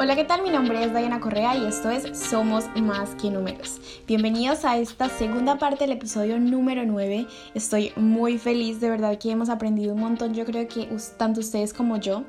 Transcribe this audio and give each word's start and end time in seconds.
Hola, 0.00 0.14
¿qué 0.14 0.22
tal? 0.22 0.42
Mi 0.42 0.50
nombre 0.50 0.84
es 0.84 0.92
Diana 0.92 1.18
Correa 1.18 1.56
y 1.56 1.66
esto 1.66 1.90
es 1.90 2.16
Somos 2.16 2.66
Más 2.76 3.16
que 3.16 3.30
Números. 3.30 3.80
Bienvenidos 4.06 4.64
a 4.64 4.78
esta 4.78 5.08
segunda 5.08 5.58
parte 5.58 5.86
del 5.88 5.96
episodio 5.96 6.38
número 6.38 6.84
9. 6.86 7.26
Estoy 7.54 7.92
muy 7.96 8.38
feliz, 8.38 8.80
de 8.80 8.90
verdad 8.90 9.18
que 9.18 9.32
hemos 9.32 9.48
aprendido 9.48 9.94
un 9.94 10.00
montón, 10.00 10.34
yo 10.34 10.44
creo 10.44 10.68
que 10.68 10.88
tanto 11.16 11.40
ustedes 11.40 11.74
como 11.74 11.96
yo. 11.96 12.22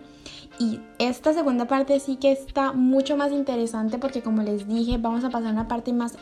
Y 0.57 0.79
esta 0.97 1.31
segunda 1.31 1.67
parte 1.67 1.99
sí 1.99 2.15
que 2.15 2.31
está 2.31 2.73
mucho 2.73 3.15
más 3.15 3.31
interesante 3.31 3.99
porque 3.99 4.23
como 4.23 4.41
les 4.41 4.67
dije, 4.67 4.97
vamos 4.97 5.23
a 5.23 5.29
pasar 5.29 5.49
a 5.49 5.51
una 5.51 5.67
parte 5.67 5.93
más 5.93 6.17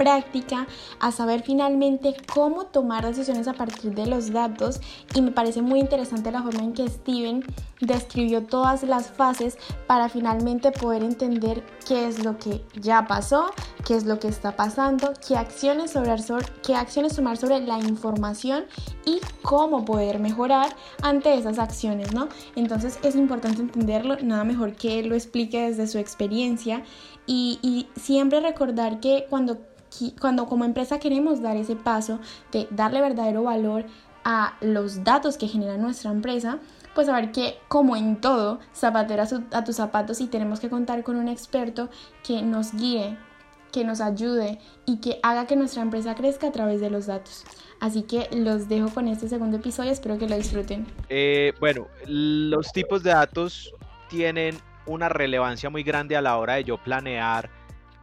práctica 0.00 0.66
a 0.98 1.12
saber 1.12 1.42
finalmente 1.42 2.16
cómo 2.32 2.64
tomar 2.64 3.04
decisiones 3.04 3.46
a 3.48 3.52
partir 3.52 3.94
de 3.94 4.06
los 4.06 4.32
datos 4.32 4.80
y 5.14 5.20
me 5.20 5.30
parece 5.30 5.60
muy 5.60 5.78
interesante 5.78 6.32
la 6.32 6.42
forma 6.42 6.62
en 6.62 6.72
que 6.72 6.88
Steven 6.88 7.44
describió 7.82 8.42
todas 8.42 8.82
las 8.82 9.10
fases 9.10 9.58
para 9.86 10.08
finalmente 10.08 10.72
poder 10.72 11.02
entender 11.02 11.62
qué 11.86 12.08
es 12.08 12.24
lo 12.24 12.38
que 12.38 12.64
ya 12.80 13.06
pasó, 13.06 13.50
qué 13.86 13.94
es 13.94 14.06
lo 14.06 14.18
que 14.18 14.28
está 14.28 14.56
pasando, 14.56 15.12
qué 15.26 15.36
acciones, 15.36 15.90
sobre, 15.90 16.16
qué 16.62 16.76
acciones 16.76 17.14
tomar 17.14 17.36
sobre 17.36 17.60
la 17.60 17.78
información 17.78 18.64
y 19.04 19.20
cómo 19.42 19.84
poder 19.84 20.18
mejorar 20.18 20.74
ante 21.02 21.34
esas 21.34 21.58
acciones, 21.58 22.14
¿no? 22.14 22.30
Entonces 22.56 22.98
es 23.02 23.16
importante 23.16 23.60
entenderlo, 23.60 24.16
nada 24.22 24.44
mejor 24.44 24.76
que 24.76 25.02
lo 25.02 25.14
explique 25.14 25.60
desde 25.60 25.86
su 25.86 25.98
experiencia 25.98 26.84
y 27.32 27.86
siempre 27.94 28.40
recordar 28.40 28.98
que 28.98 29.26
cuando 29.30 29.69
cuando 30.20 30.46
como 30.46 30.64
empresa 30.64 30.98
queremos 30.98 31.42
dar 31.42 31.56
ese 31.56 31.76
paso 31.76 32.20
de 32.52 32.68
darle 32.70 33.00
verdadero 33.00 33.42
valor 33.42 33.84
a 34.24 34.56
los 34.60 35.04
datos 35.04 35.36
que 35.36 35.48
genera 35.48 35.76
nuestra 35.76 36.10
empresa, 36.10 36.58
pues 36.94 37.06
saber 37.06 37.32
que 37.32 37.58
como 37.68 37.96
en 37.96 38.20
todo, 38.20 38.60
zapatera 38.74 39.26
a 39.52 39.64
tus 39.64 39.76
zapatos 39.76 40.20
y 40.20 40.26
tenemos 40.26 40.60
que 40.60 40.68
contar 40.68 41.02
con 41.02 41.16
un 41.16 41.28
experto 41.28 41.88
que 42.22 42.42
nos 42.42 42.74
guíe, 42.74 43.16
que 43.72 43.84
nos 43.84 44.00
ayude 44.00 44.58
y 44.86 44.98
que 44.98 45.20
haga 45.22 45.46
que 45.46 45.56
nuestra 45.56 45.82
empresa 45.82 46.14
crezca 46.14 46.48
a 46.48 46.52
través 46.52 46.80
de 46.80 46.90
los 46.90 47.06
datos. 47.06 47.44
Así 47.78 48.02
que 48.02 48.28
los 48.32 48.68
dejo 48.68 48.90
con 48.90 49.08
este 49.08 49.28
segundo 49.28 49.56
episodio, 49.56 49.90
espero 49.90 50.18
que 50.18 50.28
lo 50.28 50.36
disfruten. 50.36 50.86
Eh, 51.08 51.54
bueno, 51.60 51.86
los 52.06 52.72
tipos 52.72 53.02
de 53.02 53.10
datos 53.10 53.72
tienen 54.08 54.56
una 54.86 55.08
relevancia 55.08 55.70
muy 55.70 55.82
grande 55.82 56.16
a 56.16 56.20
la 56.20 56.36
hora 56.36 56.54
de 56.54 56.64
yo 56.64 56.76
planear 56.78 57.48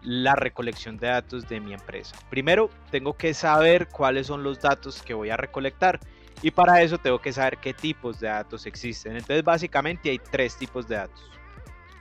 la 0.08 0.36
recolección 0.36 0.96
de 0.96 1.08
datos 1.08 1.50
de 1.50 1.60
mi 1.60 1.74
empresa. 1.74 2.16
Primero, 2.30 2.70
tengo 2.92 3.18
que 3.18 3.34
saber 3.34 3.90
cuáles 3.90 4.28
son 4.28 4.42
los 4.42 4.62
datos 4.62 5.02
que 5.02 5.14
voy 5.14 5.32
a 5.32 5.36
recolectar 5.36 6.00
y 6.42 6.52
para 6.52 6.82
eso 6.82 6.98
tengo 6.98 7.20
que 7.20 7.34
saber 7.34 7.58
qué 7.58 7.74
tipos 7.74 8.22
de 8.22 8.28
datos 8.30 8.66
existen. 8.66 9.18
Entonces, 9.18 9.44
básicamente 9.44 10.10
hay 10.10 10.20
tres 10.20 10.56
tipos 10.56 10.88
de 10.88 10.96
datos. 10.96 11.30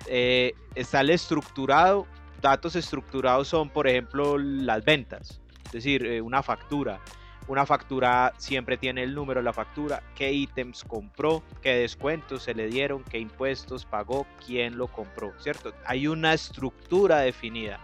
Eh, 0.06 0.54
está 0.76 1.00
el 1.00 1.10
estructurado. 1.10 2.06
Datos 2.40 2.76
estructurados 2.76 3.48
son, 3.48 3.70
por 3.70 3.88
ejemplo, 3.88 4.38
las 4.38 4.84
ventas, 4.84 5.40
es 5.64 5.72
decir, 5.72 6.06
eh, 6.06 6.20
una 6.20 6.44
factura. 6.44 7.00
Una 7.48 7.66
factura 7.66 8.34
siempre 8.38 8.76
tiene 8.76 9.02
el 9.02 9.16
número 9.16 9.40
de 9.40 9.44
la 9.44 9.52
factura, 9.52 10.02
qué 10.14 10.32
ítems 10.32 10.84
compró, 10.84 11.42
qué 11.60 11.74
descuentos 11.74 12.44
se 12.44 12.54
le 12.54 12.68
dieron, 12.68 13.02
qué 13.02 13.18
impuestos 13.18 13.84
pagó, 13.84 14.26
quién 14.44 14.78
lo 14.78 14.86
compró, 14.86 15.32
¿cierto? 15.38 15.72
Hay 15.86 16.06
una 16.06 16.34
estructura 16.34 17.18
definida. 17.18 17.80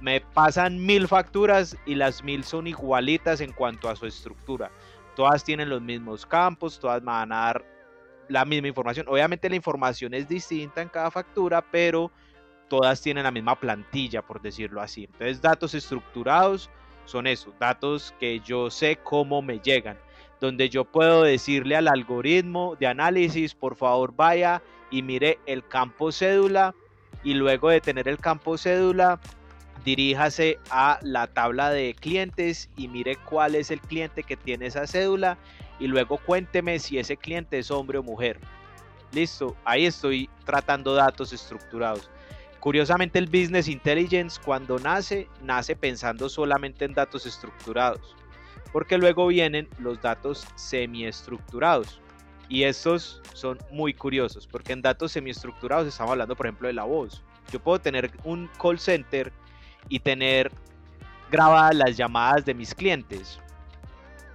Me 0.00 0.20
pasan 0.20 0.84
mil 0.84 1.06
facturas 1.08 1.76
y 1.86 1.94
las 1.94 2.24
mil 2.24 2.44
son 2.44 2.66
igualitas 2.66 3.40
en 3.40 3.52
cuanto 3.52 3.88
a 3.88 3.96
su 3.96 4.06
estructura. 4.06 4.70
Todas 5.14 5.44
tienen 5.44 5.68
los 5.68 5.82
mismos 5.82 6.24
campos, 6.24 6.78
todas 6.80 7.02
me 7.02 7.10
van 7.12 7.32
a 7.32 7.44
dar 7.46 7.64
la 8.28 8.44
misma 8.44 8.68
información. 8.68 9.06
Obviamente 9.08 9.50
la 9.50 9.56
información 9.56 10.14
es 10.14 10.28
distinta 10.28 10.80
en 10.80 10.88
cada 10.88 11.10
factura, 11.10 11.60
pero 11.60 12.10
todas 12.68 13.02
tienen 13.02 13.24
la 13.24 13.30
misma 13.30 13.58
plantilla, 13.58 14.22
por 14.22 14.40
decirlo 14.40 14.80
así. 14.80 15.04
Entonces, 15.04 15.42
datos 15.42 15.74
estructurados 15.74 16.70
son 17.04 17.26
eso, 17.26 17.52
datos 17.58 18.14
que 18.20 18.40
yo 18.40 18.70
sé 18.70 18.96
cómo 19.02 19.42
me 19.42 19.58
llegan, 19.58 19.98
donde 20.40 20.68
yo 20.68 20.84
puedo 20.84 21.24
decirle 21.24 21.74
al 21.76 21.88
algoritmo 21.88 22.76
de 22.76 22.86
análisis, 22.86 23.54
por 23.54 23.74
favor 23.74 24.14
vaya 24.14 24.62
y 24.90 25.02
mire 25.02 25.40
el 25.46 25.66
campo 25.66 26.12
cédula 26.12 26.74
y 27.24 27.34
luego 27.34 27.68
de 27.68 27.80
tener 27.80 28.06
el 28.06 28.18
campo 28.18 28.56
cédula, 28.56 29.20
diríjase 29.84 30.58
a 30.70 30.98
la 31.02 31.26
tabla 31.26 31.70
de 31.70 31.94
clientes 31.98 32.68
y 32.76 32.88
mire 32.88 33.16
cuál 33.16 33.54
es 33.54 33.70
el 33.70 33.80
cliente 33.80 34.22
que 34.22 34.36
tiene 34.36 34.66
esa 34.66 34.86
cédula 34.86 35.38
y 35.78 35.86
luego 35.86 36.18
cuénteme 36.18 36.78
si 36.78 36.98
ese 36.98 37.16
cliente 37.16 37.58
es 37.58 37.70
hombre 37.70 37.98
o 37.98 38.02
mujer. 38.02 38.38
Listo, 39.12 39.56
ahí 39.64 39.86
estoy 39.86 40.28
tratando 40.44 40.94
datos 40.94 41.32
estructurados. 41.32 42.10
Curiosamente 42.60 43.18
el 43.18 43.26
Business 43.26 43.68
Intelligence 43.68 44.38
cuando 44.44 44.78
nace, 44.78 45.26
nace 45.42 45.74
pensando 45.74 46.28
solamente 46.28 46.84
en 46.84 46.92
datos 46.92 47.24
estructurados, 47.24 48.14
porque 48.72 48.98
luego 48.98 49.26
vienen 49.26 49.66
los 49.78 50.00
datos 50.00 50.46
semiestructurados. 50.56 52.00
Y 52.50 52.64
estos 52.64 53.22
son 53.32 53.58
muy 53.70 53.94
curiosos, 53.94 54.46
porque 54.46 54.72
en 54.72 54.82
datos 54.82 55.12
semiestructurados 55.12 55.86
estamos 55.86 56.10
hablando, 56.10 56.36
por 56.36 56.46
ejemplo, 56.46 56.66
de 56.68 56.74
la 56.74 56.84
voz. 56.84 57.22
Yo 57.50 57.60
puedo 57.60 57.78
tener 57.78 58.10
un 58.24 58.50
call 58.60 58.78
center 58.78 59.32
y 59.88 59.98
tener 59.98 60.50
grabadas 61.30 61.74
las 61.74 61.96
llamadas 61.96 62.44
de 62.44 62.54
mis 62.54 62.74
clientes. 62.74 63.40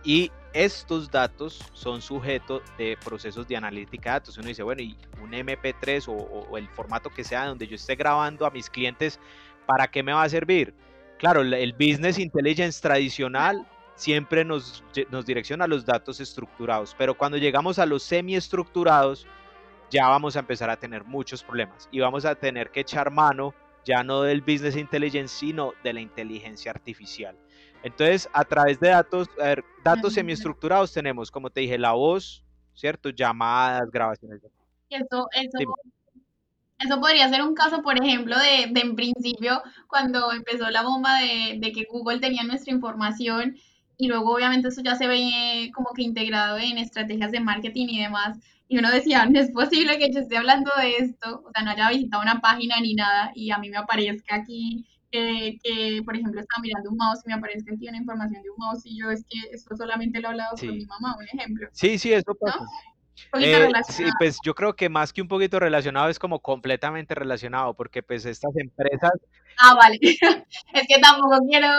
Y 0.04 0.32
estos 0.54 1.12
datos 1.12 1.60
son 1.74 2.02
sujetos 2.02 2.62
de 2.78 2.98
procesos 3.04 3.48
de 3.48 3.58
analítica 3.58 4.12
de 4.12 4.14
datos. 4.16 4.38
Uno 4.38 4.48
dice, 4.48 4.64
bueno, 4.64 4.82
y 4.82 4.96
un 5.22 5.32
MP3 5.32 6.06
o, 6.08 6.58
el 6.58 6.70
formato 6.70 7.10
que 7.10 7.24
sea 7.24 7.48
donde 7.48 7.68
yo 7.68 7.76
esté 7.76 7.96
grabando 7.96 8.46
a 8.46 8.52
mis 8.52 8.70
clientes, 8.70 9.20
¿para 9.66 9.88
qué 9.88 10.02
me 10.02 10.14
va 10.14 10.24
a 10.24 10.30
servir? 10.30 10.74
Claro, 11.18 11.42
el 11.42 11.74
business 11.74 12.20
intelligence 12.20 12.82
tradicional 12.82 13.66
siempre 13.96 14.46
nos, 14.46 14.84
nos 15.10 15.26
direcciona 15.26 15.66
a 15.66 15.68
los 15.68 15.86
datos 15.86 16.20
estructurados, 16.20 16.96
pero 16.98 17.18
cuando 17.18 17.38
llegamos 17.38 17.80
a 17.80 17.86
los 17.86 18.04
semiestructurados, 18.04 19.26
ya 19.90 20.08
vamos 20.08 20.36
a 20.36 20.40
empezar 20.40 20.70
a 20.70 20.78
tener 20.78 21.04
muchos 21.04 21.44
problemas 21.44 21.88
y 21.92 22.00
vamos 22.00 22.26
a 22.26 22.36
tener 22.36 22.72
que 22.72 22.82
echar 22.82 23.12
mano 23.12 23.54
ya 23.86 24.04
no 24.04 24.22
del 24.24 24.42
business 24.42 24.76
intelligence, 24.76 25.36
sino 25.36 25.74
de 25.84 25.94
la 25.94 26.02
inteligencia 26.02 26.72
artificial. 26.72 27.38
Entonces, 27.84 28.28
a 28.34 28.44
través 28.44 28.80
de 28.80 28.90
datos, 28.90 29.30
ver, 29.38 29.64
datos 29.84 30.14
semiestructurados 30.14 30.92
tenemos, 30.92 31.30
como 31.30 31.50
te 31.50 31.62
dije, 31.62 31.78
la 31.78 31.92
voz, 31.92 32.44
¿cierto? 32.74 33.10
Llamadas, 33.10 33.90
grabaciones. 33.92 34.42
Eso, 34.90 35.28
eso, 35.34 35.58
eso 36.80 37.00
podría 37.00 37.30
ser 37.30 37.44
un 37.44 37.54
caso, 37.54 37.82
por 37.84 38.04
ejemplo, 38.04 38.36
de, 38.38 38.72
de 38.72 38.82
en 38.82 38.96
principio, 38.96 39.62
cuando 39.88 40.32
empezó 40.32 40.70
la 40.72 40.82
bomba 40.82 41.20
de, 41.20 41.60
de, 41.60 41.72
que 41.72 41.86
Google 41.90 42.20
tenía 42.20 42.44
nuestra 42.44 42.74
información 42.74 43.56
y 43.98 44.08
luego 44.08 44.34
obviamente 44.34 44.68
eso 44.68 44.82
ya 44.84 44.96
se 44.96 45.08
ve 45.08 45.72
como 45.74 45.92
que 45.96 46.02
integrado 46.02 46.58
en 46.58 46.78
estrategias 46.78 47.32
de 47.32 47.40
marketing 47.40 47.88
y 47.90 48.02
demás. 48.02 48.38
Y 48.68 48.80
uno 48.80 48.92
decía, 48.92 49.26
no 49.26 49.40
es 49.40 49.52
posible 49.52 49.98
que 50.00 50.12
yo 50.12 50.20
esté 50.22 50.38
hablando 50.38 50.72
de 50.78 50.98
esto, 50.98 51.44
o 51.46 51.52
sea, 51.52 51.64
no 51.64 51.72
haya 51.72 51.90
visitado 51.90 52.24
una 52.24 52.42
página 52.42 52.80
ni 52.82 52.96
nada 52.96 53.32
y 53.36 53.52
a 53.52 53.60
mí 53.60 53.70
me 53.70 53.78
aparezca 53.78 54.36
aquí 54.36 54.88
que, 55.12 56.02
por 56.04 56.16
ejemplo, 56.16 56.42
estaba 56.42 56.62
mirando 56.62 56.90
un 56.90 56.98
mouse 56.98 57.22
y 57.26 57.30
me 57.30 57.36
aparezca 57.36 57.74
aquí 57.74 57.88
una 57.88 57.98
información 57.98 58.42
de 58.42 58.50
un 58.50 58.58
mouse 58.58 58.86
y 58.86 59.00
yo 59.00 59.12
es 59.12 59.24
que 59.30 59.40
esto 59.52 59.76
solamente 59.76 60.20
lo 60.20 60.28
he 60.28 60.32
hablado 60.32 60.58
con 60.58 60.76
mi 60.76 60.86
mamá, 60.86 61.16
un 61.18 61.40
ejemplo. 61.40 61.70
Sí, 61.72 61.98
sí, 61.98 62.12
eso 62.12 62.36
pasa. 62.36 62.66
Eh, 63.40 63.70
sí, 63.90 64.04
pues 64.18 64.38
yo 64.44 64.54
creo 64.54 64.76
que 64.76 64.90
más 64.90 65.14
que 65.14 65.22
un 65.22 65.28
poquito 65.28 65.60
relacionado 65.60 66.10
es 66.10 66.20
como 66.20 66.40
completamente 66.40 67.16
relacionado, 67.16 67.74
porque 67.74 68.04
pues 68.04 68.26
estas 68.26 68.56
empresas... 68.58 69.14
Ah, 69.58 69.76
vale. 69.76 69.98
es 70.74 70.88
que 70.88 71.00
tampoco 71.02 71.40
quiero, 71.50 71.70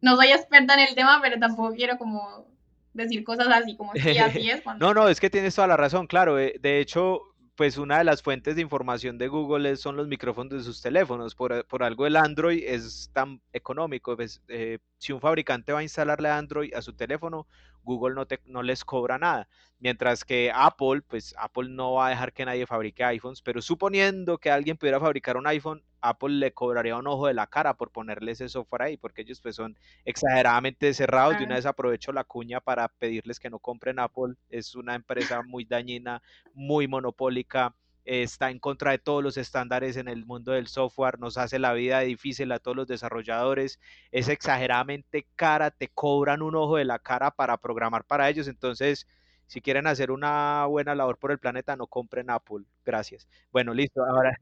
no 0.00 0.16
soy 0.16 0.28
experta 0.28 0.74
en 0.74 0.88
el 0.88 0.94
tema, 0.94 1.18
pero 1.22 1.38
tampoco 1.38 1.74
quiero 1.74 1.98
como 1.98 2.46
decir 2.92 3.24
cosas 3.24 3.48
así 3.48 3.76
como 3.76 3.92
si 3.94 4.18
así 4.18 4.50
es. 4.50 4.62
no, 4.78 4.94
no, 4.94 5.08
es 5.08 5.20
que 5.20 5.30
tienes 5.30 5.54
toda 5.54 5.68
la 5.68 5.76
razón, 5.76 6.06
claro. 6.06 6.38
Eh, 6.38 6.56
de 6.60 6.80
hecho, 6.80 7.22
pues 7.60 7.76
una 7.76 7.98
de 7.98 8.04
las 8.04 8.22
fuentes 8.22 8.56
de 8.56 8.62
información 8.62 9.18
de 9.18 9.28
Google 9.28 9.76
son 9.76 9.94
los 9.94 10.08
micrófonos 10.08 10.52
de 10.52 10.62
sus 10.62 10.80
teléfonos. 10.80 11.34
Por, 11.34 11.66
por 11.66 11.82
algo 11.82 12.06
el 12.06 12.16
Android 12.16 12.62
es 12.64 13.10
tan 13.12 13.42
económico. 13.52 14.16
Pues, 14.16 14.40
eh, 14.48 14.78
si 14.96 15.12
un 15.12 15.20
fabricante 15.20 15.72
va 15.72 15.80
a 15.80 15.82
instalarle 15.82 16.30
Android 16.30 16.72
a 16.74 16.80
su 16.80 16.94
teléfono, 16.94 17.46
Google 17.82 18.14
no, 18.14 18.26
te, 18.26 18.40
no 18.46 18.62
les 18.62 18.82
cobra 18.82 19.18
nada. 19.18 19.46
Mientras 19.78 20.24
que 20.24 20.50
Apple, 20.54 21.02
pues 21.06 21.34
Apple 21.38 21.68
no 21.68 21.92
va 21.92 22.06
a 22.06 22.10
dejar 22.10 22.32
que 22.32 22.46
nadie 22.46 22.66
fabrique 22.66 23.04
iPhones, 23.04 23.42
pero 23.42 23.60
suponiendo 23.60 24.38
que 24.38 24.50
alguien 24.50 24.78
pudiera 24.78 24.98
fabricar 24.98 25.36
un 25.36 25.46
iPhone, 25.46 25.82
Apple 26.00 26.34
le 26.34 26.52
cobraría 26.52 26.96
un 26.96 27.06
ojo 27.06 27.26
de 27.26 27.34
la 27.34 27.46
cara 27.46 27.74
por 27.74 27.90
ponerle 27.90 28.32
ese 28.32 28.48
software 28.48 28.82
ahí, 28.82 28.96
porque 28.96 29.22
ellos 29.22 29.40
pues 29.40 29.56
son 29.56 29.78
exageradamente 30.04 30.92
cerrados. 30.94 31.38
De 31.38 31.44
una 31.44 31.56
vez 31.56 31.66
aprovecho 31.66 32.12
la 32.12 32.24
cuña 32.24 32.60
para 32.60 32.88
pedirles 32.88 33.40
que 33.40 33.50
no 33.50 33.58
compren 33.58 33.98
Apple. 33.98 34.34
Es 34.48 34.74
una 34.74 34.94
empresa 34.94 35.42
muy 35.42 35.64
dañina, 35.64 36.22
muy 36.54 36.88
monopólica 36.88 37.74
está 38.04 38.50
en 38.50 38.58
contra 38.58 38.92
de 38.92 38.98
todos 38.98 39.22
los 39.22 39.36
estándares 39.36 39.96
en 39.96 40.08
el 40.08 40.24
mundo 40.26 40.52
del 40.52 40.66
software, 40.66 41.18
nos 41.18 41.38
hace 41.38 41.58
la 41.58 41.72
vida 41.72 42.00
difícil 42.00 42.50
a 42.52 42.58
todos 42.58 42.76
los 42.76 42.86
desarrolladores, 42.86 43.78
es 44.10 44.28
exageradamente 44.28 45.26
cara, 45.36 45.70
te 45.70 45.88
cobran 45.88 46.42
un 46.42 46.56
ojo 46.56 46.76
de 46.76 46.84
la 46.84 46.98
cara 46.98 47.30
para 47.30 47.56
programar 47.58 48.04
para 48.04 48.28
ellos, 48.28 48.48
entonces 48.48 49.06
si 49.46 49.60
quieren 49.60 49.86
hacer 49.86 50.10
una 50.10 50.64
buena 50.66 50.94
labor 50.94 51.18
por 51.18 51.32
el 51.32 51.38
planeta, 51.38 51.76
no 51.76 51.86
compren 51.86 52.30
Apple, 52.30 52.64
gracias. 52.84 53.28
Bueno, 53.50 53.74
listo, 53.74 54.04
ahora... 54.04 54.36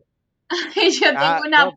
yo 1.00 1.09
tengo 1.09 1.19
ah, 1.19 1.43
una 1.47 1.73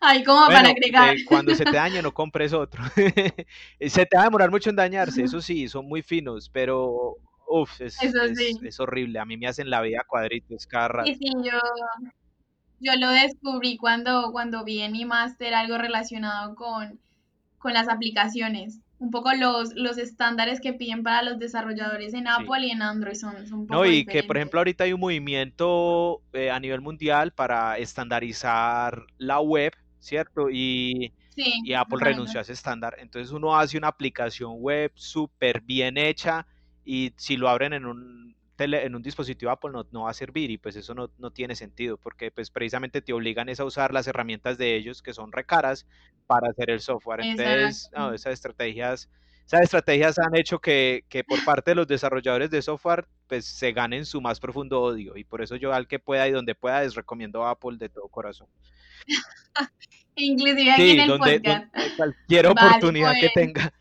ahí 0.00 0.22
como 0.24 0.46
para 0.46 0.68
agregar. 0.68 1.16
Eh, 1.16 1.24
cuando 1.24 1.54
se 1.54 1.64
te 1.64 1.72
dañe 1.76 2.02
no 2.02 2.12
compres 2.12 2.52
otro. 2.52 2.82
se 2.94 4.06
te 4.06 4.16
va 4.16 4.22
a 4.22 4.24
demorar 4.24 4.50
mucho 4.50 4.70
en 4.70 4.76
dañarse, 4.76 5.22
eso 5.24 5.40
sí, 5.40 5.68
son 5.68 5.86
muy 5.86 6.02
finos, 6.02 6.48
pero 6.48 7.16
Uf, 7.48 7.80
es, 7.80 7.96
es, 8.02 8.78
horrible. 8.80 9.18
A 9.18 9.24
mí 9.24 9.38
me 9.38 9.46
hacen 9.46 9.70
la 9.70 9.80
vida 9.80 10.04
cuadritos 10.06 10.66
cada 10.66 10.88
rato. 10.88 11.08
Sí, 11.08 11.14
sí, 11.14 11.30
yo, 11.42 11.58
yo 12.78 12.92
lo 12.98 13.10
descubrí 13.10 13.78
cuando, 13.78 14.30
cuando 14.32 14.64
vi 14.64 14.82
en 14.82 14.92
mi 14.92 15.06
máster 15.06 15.54
algo 15.54 15.78
relacionado 15.78 16.54
con, 16.54 17.00
con 17.56 17.72
las 17.72 17.88
aplicaciones. 17.88 18.80
Un 18.98 19.10
poco 19.10 19.32
los, 19.32 19.74
los 19.74 19.96
estándares 19.96 20.60
que 20.60 20.72
piden 20.72 21.02
para 21.02 21.22
los 21.22 21.38
desarrolladores 21.38 22.14
en 22.14 22.26
Apple 22.26 22.66
y 22.66 22.70
en 22.70 22.82
Android 22.82 23.14
son, 23.14 23.46
son 23.46 23.60
un 23.60 23.66
poco 23.66 23.84
No, 23.84 23.90
y 23.90 24.04
que 24.04 24.24
por 24.24 24.36
ejemplo 24.36 24.58
ahorita 24.58 24.84
hay 24.84 24.92
un 24.92 25.00
movimiento 25.00 26.20
eh, 26.32 26.50
a 26.50 26.58
nivel 26.58 26.80
mundial 26.80 27.32
para 27.32 27.78
estandarizar 27.78 29.06
la 29.18 29.40
web, 29.40 29.72
¿cierto? 30.00 30.50
Y, 30.50 31.12
y 31.36 31.72
Apple 31.74 31.98
renunció 32.00 32.40
a 32.40 32.42
ese 32.42 32.52
estándar. 32.54 32.96
Entonces 32.98 33.32
uno 33.32 33.56
hace 33.56 33.78
una 33.78 33.88
aplicación 33.88 34.60
web 34.60 34.90
súper 34.96 35.60
bien 35.60 35.96
hecha 35.96 36.46
y 36.84 37.12
si 37.16 37.36
lo 37.36 37.48
abren 37.48 37.74
en 37.74 37.86
un, 37.86 38.34
en 38.64 38.94
un 38.94 39.02
dispositivo 39.02 39.50
Apple 39.50 39.70
no, 39.72 39.86
no, 39.90 40.02
va 40.02 40.10
a 40.10 40.14
servir 40.14 40.50
y 40.50 40.58
pues 40.58 40.76
eso 40.76 40.94
no, 40.94 41.10
no, 41.18 41.30
tiene 41.30 41.54
sentido 41.54 41.96
porque 41.96 42.30
pues 42.30 42.50
precisamente 42.50 43.00
te 43.00 43.12
obligan 43.12 43.48
a 43.48 43.64
usar 43.64 43.92
las 43.92 44.06
herramientas 44.06 44.58
de 44.58 44.74
ellos 44.74 45.02
que 45.02 45.14
son 45.14 45.32
recaras 45.32 45.86
para 46.26 46.50
hacer 46.50 46.70
el 46.70 46.80
software. 46.80 47.20
Entonces, 47.22 47.90
no, 47.94 48.12
esas 48.12 48.34
estrategias... 48.34 49.08
Esas 49.46 49.62
estrategias 49.62 50.18
han 50.18 50.36
hecho 50.36 50.58
que, 50.58 51.06
que, 51.08 51.24
por 51.24 51.42
parte 51.42 51.70
de 51.70 51.76
los 51.76 51.88
desarrolladores 51.88 52.50
de 52.50 52.60
software 52.60 53.06
pues 53.28 53.46
se 53.46 53.72
ganen 53.72 54.04
su 54.04 54.20
más 54.20 54.40
profundo 54.40 54.82
odio 54.82 55.16
y 55.16 55.24
por 55.24 55.40
eso 55.40 55.56
yo 55.56 55.72
al 55.72 55.88
que 55.88 55.98
pueda 55.98 56.28
y 56.28 56.32
donde 56.32 56.54
pueda 56.54 56.82
les 56.82 56.94
recomiendo 56.94 57.42
a 57.42 57.52
Apple 57.52 57.78
de 57.78 57.88
todo 57.88 58.08
corazón. 58.08 58.46
Inclusive 60.16 60.70
aquí 60.70 60.90
en 60.90 61.00
el 61.00 61.08
donde, 61.08 61.40
cualquier 61.96 62.46
oportunidad 62.48 63.14
que 63.14 63.30
pues. 63.32 63.46
tenga 63.46 63.72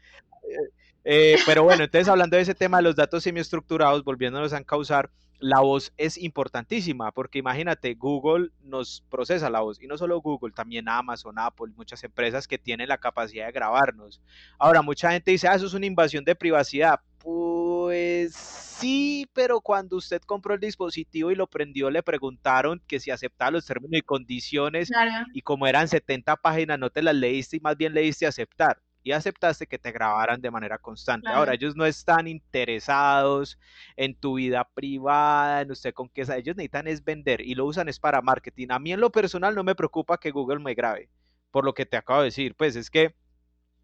eh, 1.10 1.38
pero 1.46 1.64
bueno, 1.64 1.86
entonces 1.86 2.10
hablando 2.10 2.36
de 2.36 2.44
ese 2.44 2.54
tema 2.54 2.78
de 2.78 2.84
los 2.84 2.96
datos 2.98 3.24
semiestructurados, 3.24 4.04
volviéndonos 4.04 4.52
a 4.52 4.62
causar, 4.64 5.10
la 5.40 5.62
voz 5.62 5.94
es 5.98 6.18
importantísima, 6.18 7.12
porque 7.12 7.40
imagínate, 7.40 7.94
Google 7.94 8.50
nos 8.62 9.06
procesa 9.10 9.50
la 9.50 9.62
voz, 9.62 9.82
y 9.82 9.88
no 9.88 9.98
solo 9.98 10.20
Google, 10.20 10.52
también 10.52 10.90
Amazon, 10.90 11.40
Apple, 11.40 11.74
muchas 11.78 12.04
empresas 12.04 12.46
que 12.46 12.58
tienen 12.58 12.90
la 12.90 12.98
capacidad 12.98 13.46
de 13.46 13.54
grabarnos. 13.54 14.22
Ahora, 14.58 14.82
mucha 14.82 15.12
gente 15.12 15.32
dice, 15.32 15.48
ah, 15.48 15.56
eso 15.56 15.68
es 15.68 15.74
una 15.74 15.86
invasión 15.86 16.26
de 16.26 16.36
privacidad. 16.36 17.00
Pues 17.20 18.34
sí, 18.36 19.30
pero 19.34 19.62
cuando 19.62 19.98
usted 19.98 20.22
compró 20.22 20.56
el 20.56 20.60
dispositivo 20.60 21.32
y 21.32 21.36
lo 21.36 21.48
prendió, 21.48 21.90
le 21.90 22.04
preguntaron 22.04 22.82
que 22.86 23.00
si 23.00 23.12
aceptaba 23.12 23.52
los 23.52 23.66
términos 23.66 24.00
y 24.00 24.02
condiciones, 24.02 24.90
y 25.34 25.42
como 25.42 25.68
eran 25.68 25.88
70 25.88 26.36
páginas, 26.38 26.80
no 26.80 26.90
te 26.90 27.02
las 27.02 27.16
leíste 27.16 27.58
y 27.58 27.60
más 27.60 27.78
bien 27.78 27.94
leíste 27.94 28.26
aceptar 28.26 28.82
y 29.08 29.14
aceptaste 29.14 29.68
que 29.68 29.80
te 29.80 29.94
grabaran 29.94 30.42
de 30.42 30.52
manera 30.52 30.78
constante. 30.78 31.30
Ahora, 31.30 31.54
ellos 31.54 31.78
no 31.78 31.86
están 31.86 32.28
interesados 32.28 33.58
en 33.96 34.14
tu 34.14 34.34
vida 34.34 34.70
privada, 34.74 35.62
en 35.62 35.72
usted 35.72 35.94
con 35.94 36.10
qué, 36.10 36.24
ellos 36.24 36.58
necesitan 36.58 36.90
es 36.90 37.02
vender 37.02 37.40
y 37.40 37.56
lo 37.56 37.64
usan 37.64 37.88
es 37.88 38.02
para 38.02 38.22
marketing. 38.22 38.68
A 38.70 38.80
mí 38.80 38.92
en 38.92 39.00
lo 39.00 39.10
personal 39.10 39.56
no 39.56 39.64
me 39.64 39.76
preocupa 39.76 40.18
que 40.18 40.32
Google 40.32 40.60
me 40.60 40.74
grabe, 40.74 41.10
por 41.52 41.64
lo 41.64 41.74
que 41.74 41.86
te 41.86 41.96
acabo 41.96 42.20
de 42.20 42.26
decir, 42.26 42.54
pues 42.56 42.76
es 42.76 42.90
que 42.90 43.16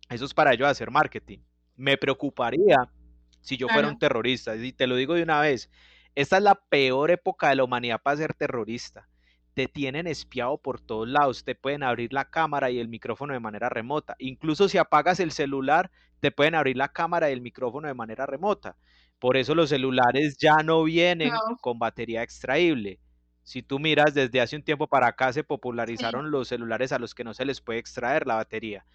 eso 0.10 0.25
es 0.25 0.34
para 0.34 0.54
ellos 0.54 0.68
hacer 0.68 0.92
marketing. 0.92 1.40
Me 1.78 1.98
preocuparía 1.98 2.90
si 3.40 3.56
yo 3.56 3.70
fuera 3.70 3.88
un 3.88 4.00
terrorista, 4.00 4.58
y 4.58 4.74
te 4.74 4.88
lo 4.88 4.98
digo 4.98 5.14
de 5.14 5.24
una 5.24 5.40
vez, 5.40 5.70
esta 6.16 6.36
es 6.36 6.44
la 6.44 6.56
peor 6.56 7.12
época 7.12 7.48
de 7.48 7.56
la 7.56 7.64
humanidad 7.64 8.02
para 8.04 8.18
ser 8.18 8.34
terrorista 8.34 9.08
te 9.54 9.68
tienen 9.68 10.08
espiado 10.08 10.58
por 10.58 10.82
todos 10.82 11.08
lados, 11.08 11.44
te 11.44 11.56
pueden 11.56 11.84
abrir 11.84 12.14
la 12.14 12.30
cámara 12.30 12.72
y 12.72 12.80
el 12.80 12.88
micrófono 12.88 13.34
de 13.34 13.40
manera 13.40 13.70
remota. 13.70 14.16
Incluso 14.20 14.68
si 14.68 14.78
apagas 14.78 15.20
el 15.20 15.32
celular, 15.32 15.92
te 16.20 16.32
pueden 16.32 16.56
abrir 16.56 16.78
la 16.78 16.90
cámara 16.90 17.30
y 17.30 17.34
el 17.34 17.42
micrófono 17.42 17.88
de 17.88 17.94
manera 17.94 18.26
remota. 18.26 18.78
Por 19.20 19.38
eso 19.38 19.56
los 19.56 19.70
celulares 19.70 20.38
ya 20.40 20.58
no 20.64 20.84
vienen 20.84 21.32
con 21.62 21.80
batería 21.80 22.24
extraíble. 22.24 23.00
Si 23.44 23.62
tú 23.62 23.80
miras, 23.80 24.14
desde 24.14 24.42
hace 24.42 24.56
un 24.56 24.64
tiempo 24.64 24.88
para 24.88 25.08
acá 25.08 25.32
se 25.34 25.44
popularizaron 25.44 26.32
los 26.32 26.48
celulares 26.48 26.92
a 26.92 27.00
los 27.00 27.14
que 27.14 27.24
no 27.24 27.34
se 27.34 27.46
les 27.46 27.62
puede 27.62 27.80
extraer 27.80 28.26
la 28.26 28.36
batería. 28.36 28.86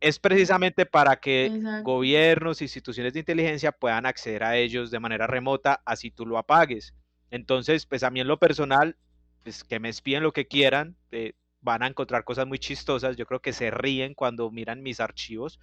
Es 0.00 0.18
precisamente 0.20 0.86
para 0.86 1.16
que 1.16 1.52
gobiernos, 1.82 2.62
instituciones 2.62 3.12
de 3.12 3.20
inteligencia 3.20 3.72
puedan 3.72 4.06
acceder 4.06 4.44
a 4.44 4.56
ellos 4.56 4.90
de 4.90 5.00
manera 5.00 5.26
remota, 5.26 5.82
así 5.84 6.10
tú 6.10 6.24
lo 6.24 6.38
apagues. 6.38 6.94
Entonces, 7.30 7.84
pues 7.84 8.04
a 8.04 8.10
mí 8.10 8.20
en 8.20 8.28
lo 8.28 8.38
personal 8.38 8.96
pues, 9.42 9.64
que 9.64 9.80
me 9.80 9.88
espíen 9.88 10.22
lo 10.22 10.32
que 10.32 10.46
quieran, 10.46 10.96
eh, 11.10 11.32
van 11.60 11.82
a 11.82 11.86
encontrar 11.86 12.24
cosas 12.24 12.46
muy 12.46 12.58
chistosas, 12.58 13.16
yo 13.16 13.26
creo 13.26 13.40
que 13.40 13.52
se 13.52 13.70
ríen 13.70 14.14
cuando 14.14 14.50
miran 14.50 14.82
mis 14.82 15.00
archivos, 15.00 15.58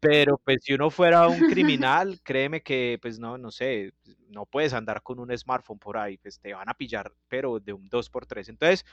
pero 0.00 0.38
pues 0.38 0.62
si 0.62 0.74
uno 0.74 0.90
fuera 0.90 1.26
un 1.28 1.38
criminal, 1.50 2.20
créeme 2.22 2.62
que 2.62 2.98
pues 3.00 3.18
no, 3.18 3.38
no 3.38 3.50
sé, 3.50 3.92
no 4.28 4.46
puedes 4.46 4.72
andar 4.72 5.02
con 5.02 5.18
un 5.18 5.36
smartphone 5.36 5.78
por 5.78 5.96
ahí, 5.96 6.18
pues 6.18 6.38
te 6.40 6.54
van 6.54 6.68
a 6.68 6.74
pillar, 6.74 7.12
pero 7.28 7.58
de 7.58 7.72
un 7.72 7.88
2x3. 7.88 8.48
Entonces, 8.48 8.84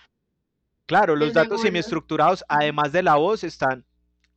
claro, 0.85 1.15
los 1.15 1.33
datos 1.33 1.61
semiestructurados, 1.61 2.43
además 2.47 2.91
de 2.91 3.03
la 3.03 3.15
voz, 3.15 3.43
están 3.43 3.85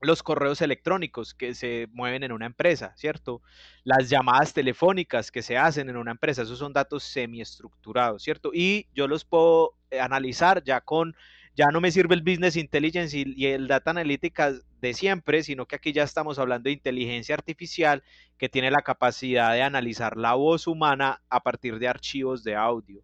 los 0.00 0.22
correos 0.22 0.60
electrónicos 0.62 1.34
que 1.34 1.54
se 1.54 1.88
mueven 1.92 2.22
en 2.22 2.32
una 2.32 2.46
empresa, 2.46 2.92
¿cierto? 2.96 3.42
Las 3.82 4.08
llamadas 4.08 4.52
telefónicas 4.52 5.30
que 5.30 5.42
se 5.42 5.56
hacen 5.56 5.88
en 5.88 5.96
una 5.96 6.12
empresa, 6.12 6.42
esos 6.42 6.58
son 6.58 6.72
datos 6.72 7.02
semiestructurados, 7.02 8.22
¿cierto? 8.22 8.50
Y 8.54 8.86
yo 8.94 9.08
los 9.08 9.24
puedo 9.24 9.74
eh, 9.90 10.00
analizar 10.00 10.62
ya 10.62 10.80
con, 10.80 11.16
ya 11.56 11.66
no 11.72 11.80
me 11.80 11.90
sirve 11.90 12.14
el 12.14 12.22
business 12.22 12.56
intelligence 12.56 13.16
y, 13.18 13.46
el 13.46 13.66
data 13.66 13.90
analytics 13.90 14.64
de 14.80 14.94
siempre, 14.94 15.42
sino 15.42 15.66
que 15.66 15.76
aquí 15.76 15.92
ya 15.92 16.04
estamos 16.04 16.38
hablando 16.38 16.68
de 16.68 16.74
inteligencia 16.74 17.34
artificial 17.34 18.04
que 18.36 18.48
tiene 18.48 18.70
la 18.70 18.82
capacidad 18.82 19.52
de 19.52 19.62
analizar 19.62 20.16
la 20.16 20.34
voz 20.34 20.68
humana 20.68 21.22
a 21.28 21.42
partir 21.42 21.80
de 21.80 21.88
archivos 21.88 22.44
de 22.44 22.54
audio. 22.54 23.02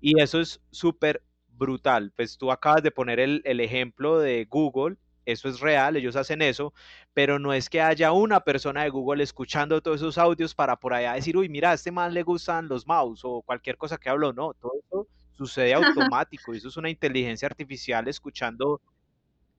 Y 0.00 0.20
eso 0.20 0.40
es 0.40 0.60
súper 0.70 1.22
brutal. 1.48 2.12
Pues 2.14 2.38
tú 2.38 2.52
acabas 2.52 2.84
de 2.84 2.92
poner 2.92 3.18
el, 3.18 3.42
el 3.44 3.58
ejemplo 3.60 4.20
de 4.20 4.44
Google 4.44 4.96
eso 5.26 5.48
es 5.48 5.60
real, 5.60 5.96
ellos 5.96 6.16
hacen 6.16 6.40
eso, 6.40 6.72
pero 7.12 7.38
no 7.38 7.52
es 7.52 7.68
que 7.68 7.82
haya 7.82 8.12
una 8.12 8.40
persona 8.40 8.84
de 8.84 8.90
Google 8.90 9.22
escuchando 9.22 9.80
todos 9.82 9.98
esos 9.98 10.16
audios 10.16 10.54
para 10.54 10.76
por 10.76 10.94
allá 10.94 11.12
decir, 11.12 11.36
uy, 11.36 11.48
mira, 11.48 11.72
a 11.72 11.74
este 11.74 11.90
man 11.92 12.14
le 12.14 12.22
gustan 12.22 12.68
los 12.68 12.86
mouse 12.86 13.20
o 13.24 13.42
cualquier 13.42 13.76
cosa 13.76 13.98
que 13.98 14.08
hablo, 14.08 14.32
no, 14.32 14.54
todo 14.54 14.72
eso 14.86 15.08
sucede 15.32 15.74
automático, 16.14 16.54
eso 16.54 16.68
es 16.68 16.76
una 16.76 16.88
inteligencia 16.88 17.46
artificial 17.46 18.08
escuchando 18.08 18.80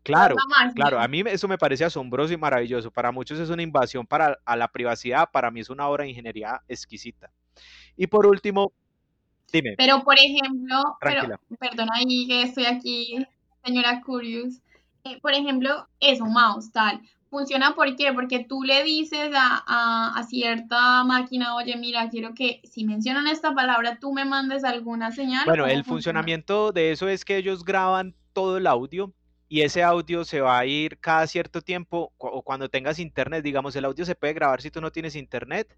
Claro, 0.07 0.37
claro, 0.73 1.01
a 1.01 1.07
mí 1.09 1.21
eso 1.25 1.49
me 1.49 1.57
parece 1.57 1.83
asombroso 1.83 2.31
y 2.31 2.37
maravilloso. 2.37 2.89
Para 2.89 3.11
muchos 3.11 3.39
es 3.39 3.49
una 3.49 3.61
invasión 3.61 4.07
para 4.07 4.39
a 4.45 4.55
la 4.55 4.69
privacidad, 4.69 5.29
para 5.29 5.51
mí 5.51 5.59
es 5.59 5.69
una 5.69 5.85
obra 5.85 6.05
de 6.05 6.11
ingeniería 6.11 6.61
exquisita. 6.69 7.29
Y 7.97 8.07
por 8.07 8.25
último, 8.25 8.71
dime. 9.51 9.75
Pero 9.77 10.05
por 10.05 10.15
ejemplo, 10.17 10.97
pero, 11.01 11.37
perdona 11.59 11.91
ahí 11.95 12.25
que 12.25 12.43
estoy 12.43 12.67
aquí, 12.67 13.17
señora 13.65 14.01
Curious. 14.01 14.61
Eh, 15.11 15.19
por 15.21 15.33
ejemplo, 15.33 15.87
eso, 15.99 16.25
mouse, 16.25 16.71
tal. 16.71 17.01
Funciona 17.29 17.75
¿por 17.75 17.95
qué? 17.97 18.13
Porque 18.13 18.45
tú 18.45 18.63
le 18.63 18.83
dices 18.83 19.31
a, 19.35 20.25
cierta 20.29 21.03
máquina, 21.03 21.55
oye, 21.55 21.75
mira, 21.75 22.09
quiero 22.09 22.33
que 22.33 22.61
si 22.63 22.85
mencionan 22.85 23.27
esta 23.27 23.53
palabra, 23.53 23.97
tú 23.99 24.13
me 24.13 24.23
mandes 24.23 24.63
alguna 24.63 25.11
señal. 25.11 25.43
Bueno, 25.45 25.67
el 25.67 25.83
funcionamiento 25.83 26.71
de 26.71 26.91
eso 26.91 27.09
es 27.09 27.25
que 27.25 27.37
ellos 27.37 27.65
graban 27.65 28.15
todo 28.31 28.57
el 28.57 28.65
audio 28.65 29.13
y 29.49 29.61
ese 29.61 29.83
audio 29.83 30.23
se 30.23 30.39
va 30.39 30.57
a 30.57 30.65
ir 30.65 30.99
cada 30.99 31.27
cierto 31.27 31.61
tiempo 31.61 32.13
o 32.17 32.41
cuando 32.43 32.69
tengas 32.69 32.97
internet, 32.97 33.43
digamos, 33.43 33.75
el 33.75 33.85
audio 33.85 34.05
se 34.05 34.15
puede 34.15 34.33
grabar 34.33 34.61
si 34.61 34.71
tú 34.71 34.79
no 34.79 34.91
tienes 34.91 35.15
internet 35.15 35.75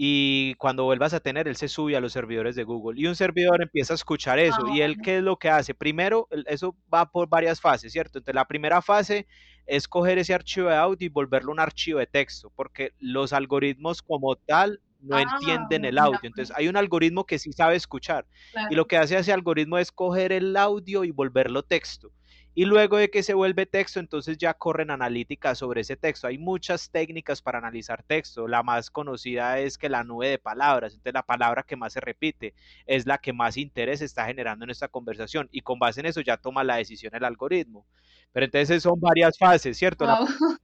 y 0.00 0.54
cuando 0.54 0.84
vuelvas 0.84 1.12
a 1.12 1.18
tener, 1.18 1.48
él 1.48 1.56
se 1.56 1.66
sube 1.66 1.96
a 1.96 2.00
los 2.00 2.12
servidores 2.12 2.54
de 2.54 2.62
Google 2.62 3.00
y 3.00 3.08
un 3.08 3.16
servidor 3.16 3.60
empieza 3.60 3.94
a 3.94 3.96
escuchar 3.96 4.38
eso. 4.38 4.68
¿Y 4.72 4.80
él 4.80 4.98
qué 5.02 5.16
es 5.16 5.24
lo 5.24 5.36
que 5.36 5.50
hace? 5.50 5.74
Primero, 5.74 6.28
eso 6.46 6.76
va 6.94 7.10
por 7.10 7.28
varias 7.28 7.60
fases, 7.60 7.92
¿cierto? 7.92 8.18
Entonces, 8.18 8.36
la 8.36 8.46
primera 8.46 8.80
fase 8.80 9.26
es 9.66 9.88
coger 9.88 10.18
ese 10.18 10.34
archivo 10.34 10.68
de 10.68 10.76
audio 10.76 11.04
y 11.04 11.08
volverlo 11.08 11.50
un 11.50 11.58
archivo 11.58 11.98
de 11.98 12.06
texto, 12.06 12.52
porque 12.54 12.92
los 13.00 13.32
algoritmos 13.32 14.00
como 14.00 14.36
tal 14.36 14.80
no 15.00 15.16
ah, 15.16 15.22
entienden 15.22 15.84
el 15.84 15.98
audio. 15.98 16.20
Entonces, 16.22 16.56
hay 16.56 16.68
un 16.68 16.76
algoritmo 16.76 17.26
que 17.26 17.40
sí 17.40 17.52
sabe 17.52 17.74
escuchar 17.74 18.24
y 18.70 18.76
lo 18.76 18.86
que 18.86 18.98
hace 18.98 19.18
ese 19.18 19.32
algoritmo 19.32 19.78
es 19.78 19.90
coger 19.90 20.30
el 20.30 20.56
audio 20.56 21.02
y 21.02 21.10
volverlo 21.10 21.64
texto. 21.64 22.12
Y 22.58 22.64
luego 22.64 22.96
de 22.96 23.08
que 23.08 23.22
se 23.22 23.34
vuelve 23.34 23.66
texto, 23.66 24.00
entonces 24.00 24.36
ya 24.36 24.52
corren 24.52 24.90
analíticas 24.90 25.58
sobre 25.58 25.82
ese 25.82 25.96
texto. 25.96 26.26
Hay 26.26 26.38
muchas 26.38 26.90
técnicas 26.90 27.40
para 27.40 27.58
analizar 27.58 28.02
texto. 28.02 28.48
La 28.48 28.64
más 28.64 28.90
conocida 28.90 29.60
es 29.60 29.78
que 29.78 29.88
la 29.88 30.02
nube 30.02 30.30
de 30.30 30.38
palabras, 30.38 30.92
entonces 30.92 31.14
la 31.14 31.22
palabra 31.22 31.62
que 31.62 31.76
más 31.76 31.92
se 31.92 32.00
repite 32.00 32.54
es 32.84 33.06
la 33.06 33.18
que 33.18 33.32
más 33.32 33.56
interés 33.56 34.02
está 34.02 34.26
generando 34.26 34.64
en 34.64 34.70
esta 34.70 34.88
conversación. 34.88 35.48
Y 35.52 35.60
con 35.60 35.78
base 35.78 36.00
en 36.00 36.06
eso 36.06 36.20
ya 36.20 36.36
toma 36.36 36.64
la 36.64 36.74
decisión 36.78 37.14
el 37.14 37.22
algoritmo. 37.22 37.86
Pero 38.32 38.46
entonces 38.46 38.82
son 38.82 38.98
varias 38.98 39.38
fases, 39.38 39.78
¿cierto? 39.78 40.04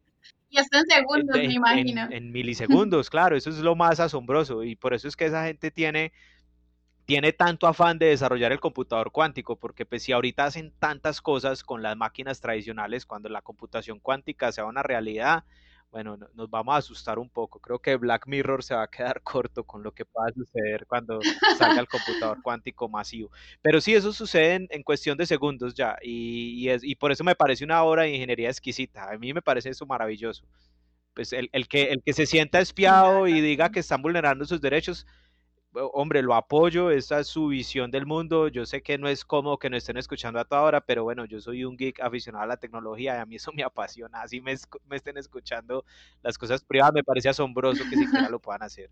Y 0.51 0.59
hasta 0.59 0.79
en 0.79 0.87
segundos, 0.87 1.37
me 1.37 1.53
imagino. 1.53 2.09
en 2.13 2.31
milisegundos, 2.31 3.11
claro, 3.11 3.37
eso 3.37 3.51
es 3.51 3.59
lo 3.59 3.75
más 3.75 3.99
asombroso. 3.99 4.63
Y 4.63 4.77
por 4.77 4.95
eso 4.95 5.09
es 5.09 5.17
que 5.17 5.27
esa 5.27 5.47
gente 5.47 5.73
tiene 5.73 6.13
tiene 7.05 7.33
tanto 7.33 7.67
afán 7.67 7.99
de 7.99 8.07
desarrollar 8.07 8.53
el 8.53 8.61
computador 8.61 9.11
cuántico, 9.13 9.57
porque 9.57 9.85
pues 9.85 10.03
si 10.03 10.13
ahorita 10.13 10.45
hacen 10.45 10.73
tantas 10.79 11.21
cosas 11.21 11.63
con 11.63 11.83
las 11.83 11.97
máquinas 11.97 12.41
tradicionales, 12.41 13.07
cuando 13.07 13.29
la 13.29 13.43
computación 13.43 13.99
cuántica 14.01 14.53
sea 14.53 14.65
una 14.65 14.83
realidad, 14.83 15.45
bueno, 15.95 16.19
nos 16.35 16.51
vamos 16.51 16.75
a 16.75 16.79
asustar 16.79 17.21
un 17.21 17.29
poco. 17.31 17.61
Creo 17.61 17.79
que 17.79 17.95
Black 17.95 18.27
Mirror 18.27 18.65
se 18.65 18.75
va 18.75 18.83
a 18.83 18.91
quedar 18.91 19.23
corto 19.23 19.63
con 19.65 19.83
lo 19.85 19.93
que 19.93 20.05
pueda 20.05 20.33
suceder 20.33 20.87
cuando 20.87 21.21
salga 21.57 21.81
el 21.81 21.87
computador 21.87 22.43
cuántico 22.43 22.89
masivo. 22.89 23.31
Pero 23.63 23.81
sí, 23.81 23.95
eso 23.95 24.13
sucede 24.13 24.67
en, 24.69 24.83
cuestión 24.83 25.17
de 25.17 25.27
segundos 25.27 25.75
ya, 25.75 25.97
y, 26.03 26.69
es, 26.69 26.83
y 26.83 26.97
por 26.97 27.13
eso 27.13 27.23
me 27.23 27.37
parece 27.37 27.65
una 27.65 27.85
obra 27.85 28.03
de 28.03 28.11
ingeniería 28.11 28.49
exquisita. 28.49 29.09
A 29.09 29.19
mí 29.19 29.33
me 29.33 29.43
parece 29.43 29.71
eso 29.71 29.87
maravilloso. 29.87 30.45
Pues 31.15 31.33
el, 31.33 31.49
el 31.53 31.69
que, 31.69 31.85
el 31.85 32.03
que 32.03 32.13
se 32.13 32.27
sienta 32.27 32.59
espiado 32.59 33.29
y 33.29 33.41
diga 33.41 33.71
que 33.71 33.79
están 33.79 34.03
vulnerando 34.03 34.45
sus 34.47 34.61
derechos, 34.61 35.07
hombre, 35.93 36.23
lo 36.23 36.35
apoyo, 36.35 36.90
esta 36.90 37.21
es 37.21 37.28
su 37.28 37.49
visión 37.49 37.90
del 37.90 38.07
mundo, 38.07 38.49
yo 38.49 38.64
sé 38.66 38.83
que 38.83 38.99
no 38.99 39.09
es 39.09 39.25
cómodo 39.25 39.59
que 39.59 39.71
no 39.71 39.76
estén 39.76 39.97
escuchando 39.97 40.38
a 40.38 40.45
toda 40.45 40.62
hora, 40.62 40.81
pero 40.81 41.04
bueno, 41.04 41.25
yo 41.25 41.40
soy 41.40 41.64
un 41.64 41.76
geek 41.76 42.00
aficionado 42.00 42.45
a 42.45 42.49
la 42.49 42.57
tecnología 42.57 43.16
y 43.16 43.21
a 43.21 43.26
mí 43.26 43.37
eso 43.37 43.52
me 43.52 43.62
apasiona, 43.62 44.23
así 44.23 44.40
me, 44.40 44.54
me 44.87 44.97
estén 44.97 45.19
escuchando 45.19 45.85
las 46.23 46.38
cosas 46.38 46.64
privadas, 46.64 46.95
me 46.95 47.04
parece 47.04 47.28
asombroso 47.28 47.85
que 47.88 47.97
siquiera 47.97 48.28
lo 48.28 48.38
puedan 48.40 48.62
hacer. 48.62 48.90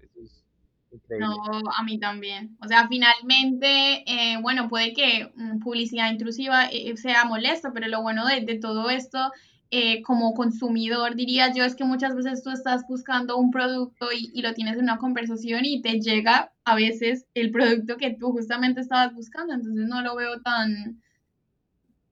No, 1.18 1.34
a 1.74 1.82
mí 1.84 1.98
también. 1.98 2.56
O 2.60 2.68
sea, 2.68 2.86
finalmente, 2.86 4.04
eh, 4.06 4.36
bueno, 4.42 4.68
puede 4.68 4.92
que 4.92 5.32
mm, 5.34 5.60
publicidad 5.60 6.10
intrusiva 6.10 6.66
eh, 6.66 6.94
sea 6.98 7.24
molesta, 7.24 7.72
pero 7.72 7.88
lo 7.88 8.02
bueno 8.02 8.26
de, 8.26 8.42
de 8.42 8.58
todo 8.58 8.90
esto 8.90 9.32
eh, 9.74 10.02
como 10.02 10.34
consumidor, 10.34 11.14
diría 11.16 11.50
yo, 11.54 11.64
es 11.64 11.74
que 11.74 11.84
muchas 11.84 12.14
veces 12.14 12.42
tú 12.42 12.50
estás 12.50 12.86
buscando 12.86 13.38
un 13.38 13.50
producto 13.50 14.08
y, 14.12 14.42
lo 14.42 14.52
tienes 14.52 14.76
en 14.76 14.82
una 14.82 14.98
conversación 14.98 15.64
y 15.64 15.80
te 15.80 15.98
llega 15.98 16.52
a 16.66 16.74
veces 16.74 17.24
el 17.32 17.50
producto 17.50 17.96
que 17.96 18.10
tú 18.10 18.32
justamente 18.32 18.82
estabas 18.82 19.14
buscando, 19.14 19.54
entonces 19.54 19.88
no 19.88 20.02
lo 20.02 20.14
veo 20.14 20.42
tan, 20.42 21.00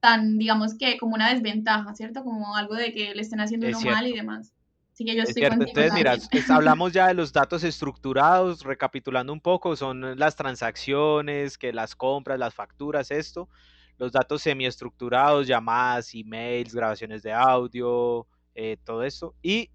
tan, 0.01 0.39
digamos 0.39 0.73
que 0.75 0.97
como 0.97 1.17
una 1.17 1.35
desventaja, 1.35 1.95
¿cierto? 1.95 2.25
Como 2.25 2.57
algo 2.57 2.77
de 2.77 2.95
que 2.95 3.15
le 3.15 3.21
estén 3.21 3.41
haciendo 3.41 3.69
uno 3.69 3.81
mal 3.83 4.07
y 4.07 4.17
demás. 4.17 4.55
Así 4.95 5.05
que 5.05 5.15
yo 5.15 5.25
estoy 5.25 5.43
Entonces, 5.43 5.93
mira, 5.93 6.17
hablamos 6.49 6.95
ya 6.95 7.09
de 7.09 7.15
los 7.15 7.31
datos 7.31 7.63
estructurados, 7.63 8.65
recapitulando 8.65 9.35
un 9.35 9.41
poco, 9.43 9.77
son 9.77 10.19
las 10.19 10.35
transacciones, 10.35 11.59
que 11.59 11.75
las 11.75 11.95
compras, 11.95 12.39
las 12.39 12.55
facturas, 12.55 13.11
esto 13.11 13.51
los 14.01 14.13
datos 14.13 14.41
semiestructurados, 14.41 15.47
llamadas, 15.47 16.15
emails, 16.15 16.75
grabaciones 16.75 17.23
de 17.23 17.35
audio, 17.35 18.27
eh, 18.55 18.79
todo 18.83 19.05
eso. 19.05 19.35
Y 19.43 19.71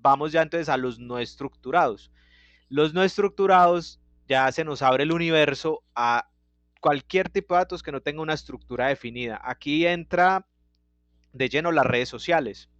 vamos 0.00 0.30
ya 0.30 0.42
entonces 0.42 0.68
a 0.68 0.76
los 0.76 1.00
no 1.00 1.18
estructurados. 1.18 2.12
Los 2.68 2.94
no 2.94 3.02
estructurados 3.02 4.00
ya 4.28 4.50
se 4.52 4.62
nos 4.62 4.80
abre 4.80 5.02
el 5.02 5.10
universo 5.10 5.82
a 5.96 6.30
cualquier 6.80 7.30
tipo 7.30 7.54
de 7.54 7.62
datos 7.62 7.82
que 7.82 7.90
no 7.90 8.00
tenga 8.00 8.22
una 8.22 8.34
estructura 8.34 8.86
definida. 8.86 9.40
Aquí 9.42 9.88
entra 9.88 10.46
de 11.32 11.48
lleno 11.48 11.72
las 11.72 11.86
redes 11.86 12.08
sociales. 12.08 12.70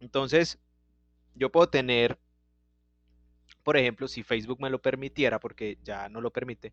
Entonces, 0.00 0.58
yo 1.36 1.52
puedo 1.52 1.68
tener, 1.68 2.18
por 3.68 3.76
ejemplo, 3.76 4.08
si 4.08 4.22
Facebook 4.22 4.62
me 4.62 4.70
lo 4.70 4.80
permitiera, 4.80 5.38
porque 5.38 5.76
ya 5.84 6.08
no 6.08 6.22
lo 6.22 6.30
permite, 6.30 6.72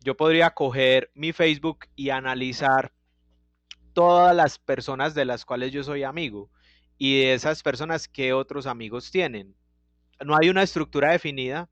yo 0.00 0.18
podría 0.18 0.50
coger 0.50 1.10
mi 1.14 1.32
Facebook 1.32 1.86
y 1.96 2.10
analizar 2.10 2.92
todas 3.94 4.36
las 4.36 4.58
personas 4.58 5.14
de 5.14 5.24
las 5.24 5.46
cuales 5.46 5.72
yo 5.72 5.82
soy 5.82 6.02
amigo 6.02 6.50
y 6.98 7.20
de 7.20 7.32
esas 7.32 7.62
personas 7.62 8.06
que 8.06 8.34
otros 8.34 8.66
amigos 8.66 9.10
tienen. 9.10 9.56
No 10.22 10.36
hay 10.36 10.50
una 10.50 10.62
estructura 10.62 11.12
definida. 11.12 11.70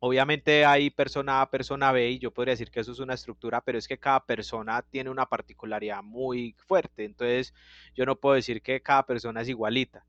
Obviamente 0.00 0.64
hay 0.64 0.90
persona 0.90 1.40
A, 1.40 1.48
persona 1.48 1.92
B 1.92 2.10
y 2.10 2.18
yo 2.18 2.32
podría 2.32 2.54
decir 2.54 2.72
que 2.72 2.80
eso 2.80 2.90
es 2.90 2.98
una 2.98 3.14
estructura, 3.14 3.60
pero 3.60 3.78
es 3.78 3.86
que 3.86 4.00
cada 4.00 4.26
persona 4.26 4.82
tiene 4.82 5.08
una 5.08 5.26
particularidad 5.26 6.02
muy 6.02 6.56
fuerte. 6.66 7.04
Entonces 7.04 7.54
yo 7.94 8.04
no 8.06 8.16
puedo 8.16 8.34
decir 8.34 8.60
que 8.60 8.82
cada 8.82 9.06
persona 9.06 9.42
es 9.42 9.48
igualita. 9.48 10.04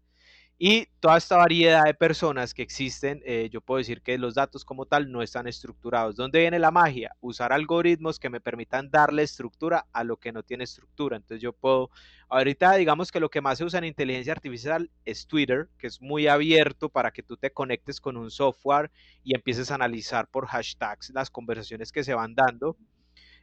Y 0.62 0.88
toda 1.00 1.18
esta 1.18 1.38
variedad 1.38 1.86
de 1.86 1.94
personas 1.94 2.54
que 2.54 2.62
existen, 2.62 3.22
eh, 3.26 3.48
yo 3.50 3.62
puedo 3.62 3.78
decir 3.78 4.02
que 4.02 4.18
los 4.18 4.36
datos 4.36 4.66
como 4.66 4.86
tal 4.86 5.10
no 5.10 5.22
están 5.22 5.48
estructurados. 5.48 6.18
¿Dónde 6.18 6.42
viene 6.42 6.60
la 6.60 6.70
magia? 6.70 7.16
Usar 7.22 7.54
algoritmos 7.54 8.20
que 8.20 8.30
me 8.30 8.42
permitan 8.42 8.92
darle 8.92 9.24
estructura 9.24 9.86
a 9.94 10.04
lo 10.04 10.18
que 10.18 10.34
no 10.34 10.44
tiene 10.44 10.66
estructura. 10.66 11.16
Entonces 11.16 11.42
yo 11.42 11.54
puedo, 11.54 11.92
ahorita 12.28 12.74
digamos 12.74 13.10
que 13.10 13.22
lo 13.22 13.30
que 13.30 13.40
más 13.40 13.58
se 13.58 13.64
usa 13.64 13.78
en 13.78 13.86
inteligencia 13.86 14.34
artificial 14.34 14.92
es 15.06 15.28
Twitter, 15.28 15.70
que 15.78 15.88
es 15.88 16.02
muy 16.02 16.28
abierto 16.28 16.90
para 16.90 17.12
que 17.12 17.24
tú 17.24 17.38
te 17.38 17.52
conectes 17.52 18.02
con 18.02 18.18
un 18.18 18.30
software 18.30 18.92
y 19.24 19.36
empieces 19.36 19.72
a 19.72 19.76
analizar 19.76 20.28
por 20.28 20.46
hashtags 20.46 21.12
las 21.12 21.30
conversaciones 21.30 21.94
que 21.94 22.04
se 22.04 22.14
van 22.14 22.36
dando. 22.36 22.76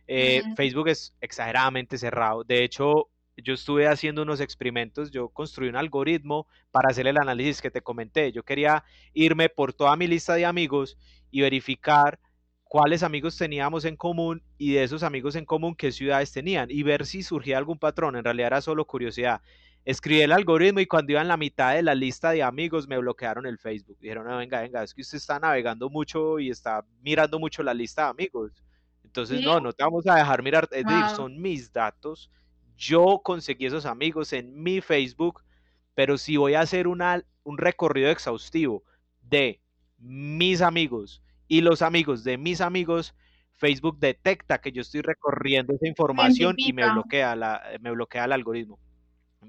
Eh, 0.06 0.42
Facebook 0.54 0.88
es 0.88 1.14
exageradamente 1.23 1.96
cerrado. 1.96 2.44
De 2.44 2.62
hecho, 2.62 3.08
yo 3.37 3.55
estuve 3.55 3.87
haciendo 3.87 4.23
unos 4.23 4.40
experimentos, 4.40 5.11
yo 5.11 5.28
construí 5.28 5.69
un 5.69 5.76
algoritmo 5.76 6.47
para 6.71 6.88
hacer 6.88 7.07
el 7.07 7.19
análisis 7.19 7.61
que 7.61 7.71
te 7.71 7.83
comenté. 7.83 8.33
Yo 8.33 8.43
quería 8.43 8.85
irme 9.12 9.49
por 9.49 9.75
toda 9.75 9.95
mi 9.97 10.07
lista 10.07 10.35
de 10.35 10.47
amigos 10.47 10.97
y 11.31 11.43
verificar 11.43 12.19
cuáles 12.64 13.02
amigos 13.02 13.37
teníamos 13.37 13.85
en 13.85 13.97
común 13.97 14.43
y 14.59 14.73
de 14.73 14.85
esos 14.85 15.02
amigos 15.02 15.37
en 15.37 15.45
común 15.45 15.75
qué 15.76 15.93
ciudades 15.93 16.33
tenían 16.33 16.71
y 16.71 16.83
ver 16.83 17.05
si 17.05 17.23
surgía 17.23 17.59
algún 17.59 17.78
patrón. 17.78 18.16
En 18.16 18.25
realidad 18.25 18.49
era 18.49 18.61
solo 18.61 18.87
curiosidad. 18.87 19.43
Escribí 19.85 20.23
el 20.23 20.33
algoritmo 20.33 20.81
y 20.81 20.87
cuando 20.87 21.12
iba 21.12 21.21
en 21.21 21.28
la 21.28 21.37
mitad 21.37 21.75
de 21.75 21.83
la 21.83 21.95
lista 21.95 22.31
de 22.31 22.43
amigos 22.43 22.88
me 22.88 22.99
bloquearon 22.99 23.47
el 23.47 23.59
Facebook. 23.59 23.99
Dijeron, 24.00 24.26
no, 24.26 24.38
venga, 24.38 24.62
venga, 24.62 24.83
es 24.83 24.95
que 24.95 25.02
usted 25.02 25.19
está 25.19 25.38
navegando 25.38 25.90
mucho 25.90 26.40
y 26.40 26.50
está 26.50 26.85
mirando 27.02 27.38
mucho 27.38 27.62
la 27.62 27.75
lista 27.75 28.05
de 28.05 28.09
amigos. 28.09 28.64
Entonces, 29.05 29.40
no, 29.43 29.61
no 29.61 29.73
te 29.73 29.85
vamos 29.85 30.07
a 30.09 30.16
dejar 30.16 30.43
mirar, 30.43 30.69
es 30.73 30.85
decir, 30.85 31.05
son 31.14 31.40
mis 31.40 31.73
datos 31.73 32.31
yo 32.76 33.21
conseguí 33.23 33.66
esos 33.66 33.87
amigos 33.87 34.33
en 34.33 34.62
mi 34.62 34.80
Facebook, 34.80 35.42
pero 35.95 36.18
si 36.18 36.37
voy 36.37 36.54
a 36.54 36.61
hacer 36.61 36.87
una, 36.87 37.25
un 37.42 37.59
recorrido 37.59 38.11
exhaustivo 38.11 38.85
de 39.23 39.61
mis 39.99 40.61
amigos 40.61 41.23
y 41.49 41.61
los 41.61 41.83
amigos 41.83 42.25
de 42.25 42.38
mis 42.38 42.61
amigos, 42.61 43.14
Facebook 43.54 43.99
detecta 43.99 44.59
que 44.59 44.73
yo 44.73 44.83
estoy 44.83 45.00
recorriendo 45.00 45.75
esa 45.75 45.88
información 45.88 46.54
y 46.59 46.73
me 46.73 46.90
bloquea, 46.90 47.35
la, 47.35 47.62
me 47.80 47.90
bloquea 47.90 48.26
el 48.26 48.33
algoritmo. 48.33 48.78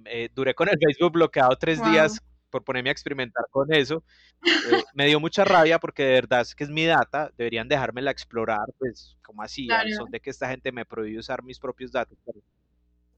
Eh, 0.05 0.29
duré 0.33 0.53
con 0.53 0.69
el 0.69 0.77
Facebook 0.79 1.13
bloqueado 1.13 1.55
tres 1.57 1.83
días 1.83 2.21
por 2.49 2.63
ponerme 2.63 2.89
a 2.89 2.91
experimentar 2.93 3.45
con 3.51 3.73
eso. 3.73 4.03
Eh, 4.45 4.83
me 4.93 5.07
dio 5.07 5.19
mucha 5.19 5.43
rabia 5.43 5.79
porque 5.79 6.03
de 6.03 6.13
verdad 6.13 6.41
es 6.41 6.55
que 6.55 6.63
es 6.63 6.69
mi 6.69 6.85
data, 6.85 7.31
deberían 7.37 7.67
dejármela 7.67 8.11
explorar, 8.11 8.65
pues 8.79 9.17
como 9.23 9.41
así, 9.41 9.67
son 9.97 10.09
de 10.09 10.19
que 10.19 10.29
esta 10.29 10.49
gente 10.49 10.71
me 10.71 10.85
prohíbe 10.85 11.19
usar 11.19 11.43
mis 11.43 11.59
propios 11.59 11.91
datos. 11.91 12.17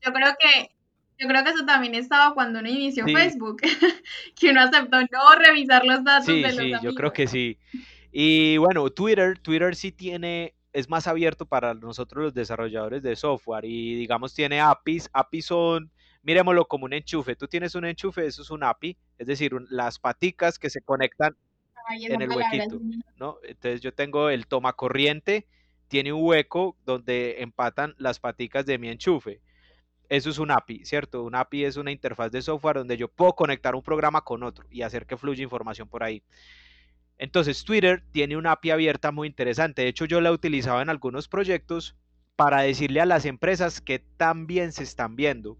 Yo 0.06 0.14
creo 0.14 0.34
que 0.40 0.72
yo 1.20 1.28
creo 1.28 1.44
que 1.44 1.50
eso 1.50 1.66
también 1.66 1.96
estaba 1.96 2.34
cuando 2.34 2.60
uno 2.60 2.70
inició 2.70 3.06
Facebook, 3.06 3.58
que 4.40 4.52
uno 4.52 4.62
aceptó 4.62 5.02
no 5.02 5.36
revisar 5.38 5.86
los 5.86 6.04
datos 6.04 6.28
de 6.28 6.42
los 6.42 6.56
Sí, 6.56 6.74
yo 6.82 6.96
creo 6.96 7.12
que 7.12 7.28
sí. 7.28 7.58
Y 8.12 8.56
bueno, 8.58 8.90
Twitter, 8.90 9.38
Twitter 9.38 9.76
sí 9.76 9.92
tiene, 9.92 10.56
es 10.72 10.90
más 10.90 11.08
abierto 11.08 11.46
para 11.46 11.74
nosotros 11.74 12.24
los 12.24 12.34
desarrolladores 12.34 13.04
de 13.04 13.18
software 13.18 13.66
y 13.66 13.96
digamos 13.96 14.34
tiene 14.34 14.62
APIs, 14.62 15.10
APIs 15.12 15.46
son, 15.46 15.92
miremoslo 16.24 16.66
como 16.66 16.86
un 16.86 16.94
enchufe, 16.94 17.36
tú 17.36 17.48
tienes 17.48 17.76
un 17.76 17.84
enchufe, 17.84 18.26
eso 18.26 18.42
es 18.42 18.50
un 18.50 18.64
API, 18.64 18.98
es 19.18 19.28
decir, 19.28 19.52
las 19.70 20.00
paticas 20.00 20.58
que 20.58 20.70
se 20.70 20.82
conectan 20.82 21.36
en 22.00 22.22
el 22.22 22.30
huequito, 22.30 22.80
¿no? 23.18 23.40
Entonces 23.44 23.82
yo 23.82 23.94
tengo 23.94 24.30
el 24.30 24.48
toma 24.48 24.72
corriente, 24.72 25.48
tiene 25.90 26.14
un 26.14 26.24
hueco 26.24 26.78
donde 26.86 27.42
empatan 27.42 27.94
las 27.98 28.20
paticas 28.20 28.66
de 28.66 28.78
mi 28.78 28.88
enchufe 28.88 29.42
eso 30.10 30.30
es 30.32 30.40
un 30.40 30.52
API, 30.52 30.86
¿cierto? 30.86 31.24
Un 31.24 31.36
API 31.36 31.66
es 31.66 31.78
una 31.78 31.92
interfaz 31.92 32.32
de 32.32 32.42
software 32.42 32.78
donde 32.78 32.98
yo 32.98 33.08
puedo 33.08 33.36
conectar 33.36 33.76
un 33.76 33.84
programa 33.84 34.22
con 34.22 34.44
otro 34.44 34.66
y 34.72 34.82
hacer 34.82 35.06
que 35.06 35.18
fluya 35.18 35.44
información 35.44 35.88
por 35.88 36.04
ahí. 36.04 36.24
Entonces, 37.20 37.64
Twitter 37.64 38.04
tiene 38.12 38.36
una 38.36 38.54
API 38.54 38.72
abierta 38.72 39.12
muy 39.12 39.28
interesante. 39.28 39.84
De 39.84 39.90
hecho, 39.90 40.06
yo 40.06 40.20
la 40.20 40.30
he 40.30 40.32
utilizado 40.32 40.82
en 40.82 40.90
algunos 40.90 41.28
proyectos 41.28 41.96
para 42.36 42.62
decirle 42.62 43.02
a 43.02 43.06
las 43.06 43.26
empresas 43.26 43.82
que 43.82 44.00
también 44.00 44.72
se 44.72 44.84
están 44.84 45.16
viendo. 45.16 45.58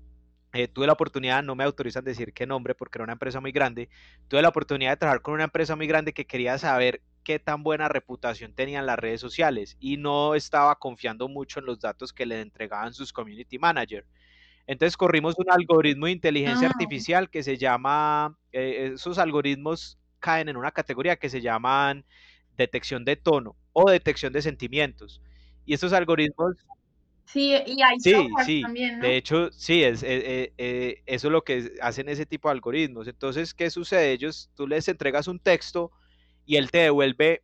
Eh, 0.54 0.68
tuve 0.68 0.88
la 0.88 0.94
oportunidad, 0.94 1.44
no 1.44 1.54
me 1.54 1.64
autorizan 1.64 2.04
decir 2.04 2.34
qué 2.34 2.48
nombre 2.48 2.74
porque 2.74 2.98
era 2.98 3.04
una 3.04 3.14
empresa 3.14 3.40
muy 3.40 3.52
grande. 3.52 3.90
Tuve 4.30 4.42
la 4.42 4.50
oportunidad 4.50 4.92
de 4.92 4.98
trabajar 4.98 5.22
con 5.22 5.36
una 5.36 5.44
empresa 5.44 5.76
muy 5.76 5.86
grande 5.86 6.14
que 6.14 6.26
quería 6.26 6.58
saber 6.58 7.02
qué 7.24 7.38
tan 7.38 7.62
buena 7.62 7.88
reputación 7.88 8.56
tenían 8.56 8.88
las 8.88 8.98
redes 8.98 9.22
sociales 9.22 9.78
y 9.80 9.98
no 9.98 10.34
estaba 10.34 10.80
confiando 10.80 11.28
mucho 11.28 11.60
en 11.60 11.68
los 11.68 11.80
datos 11.80 12.14
que 12.14 12.26
le 12.26 12.42
entregaban 12.42 12.94
sus 12.94 13.14
community 13.14 13.60
managers. 13.60 14.08
Entonces 14.70 14.98
corrimos 14.98 15.34
un 15.40 15.50
algoritmo 15.50 16.06
de 16.06 16.12
inteligencia 16.12 16.68
ah. 16.68 16.72
artificial 16.72 17.32
que 17.32 17.42
se 17.42 17.58
llama, 17.58 18.38
eh, 18.52 18.92
esos 18.94 19.18
algoritmos 19.18 19.98
caen 20.20 20.48
en 20.48 20.58
una 20.58 20.70
categoría 20.70 21.16
que 21.16 21.28
se 21.28 21.42
llaman 21.42 22.06
detección 22.56 23.04
de 23.04 23.16
tono 23.16 23.56
o 23.74 23.90
detección 23.90 24.32
de 24.32 24.44
sentimientos. 24.44 25.24
Y 25.66 25.74
estos 25.74 25.92
algoritmos... 25.92 26.56
Sí, 27.26 27.56
y 27.66 27.82
hay 27.82 28.00
sí, 28.00 28.14
sí. 28.46 28.62
también, 28.62 29.00
De 29.00 29.18
hecho, 29.18 29.52
sí, 29.52 29.84
es, 29.84 30.04
eh, 30.04 30.54
eh, 30.60 31.02
eso 31.08 31.28
es 31.30 31.32
lo 31.32 31.44
que 31.44 31.74
hacen 31.82 32.08
ese 32.08 32.28
tipo 32.28 32.48
de 32.48 32.54
algoritmos. 32.54 33.08
Entonces, 33.08 33.56
¿qué 33.56 33.72
sucede? 33.72 34.12
Ellos, 34.12 34.52
tú 34.54 34.68
les 34.68 34.88
entregas 34.88 35.28
un 35.28 35.40
texto 35.40 35.92
y 36.46 36.58
él 36.58 36.70
te 36.70 36.78
devuelve 36.78 37.42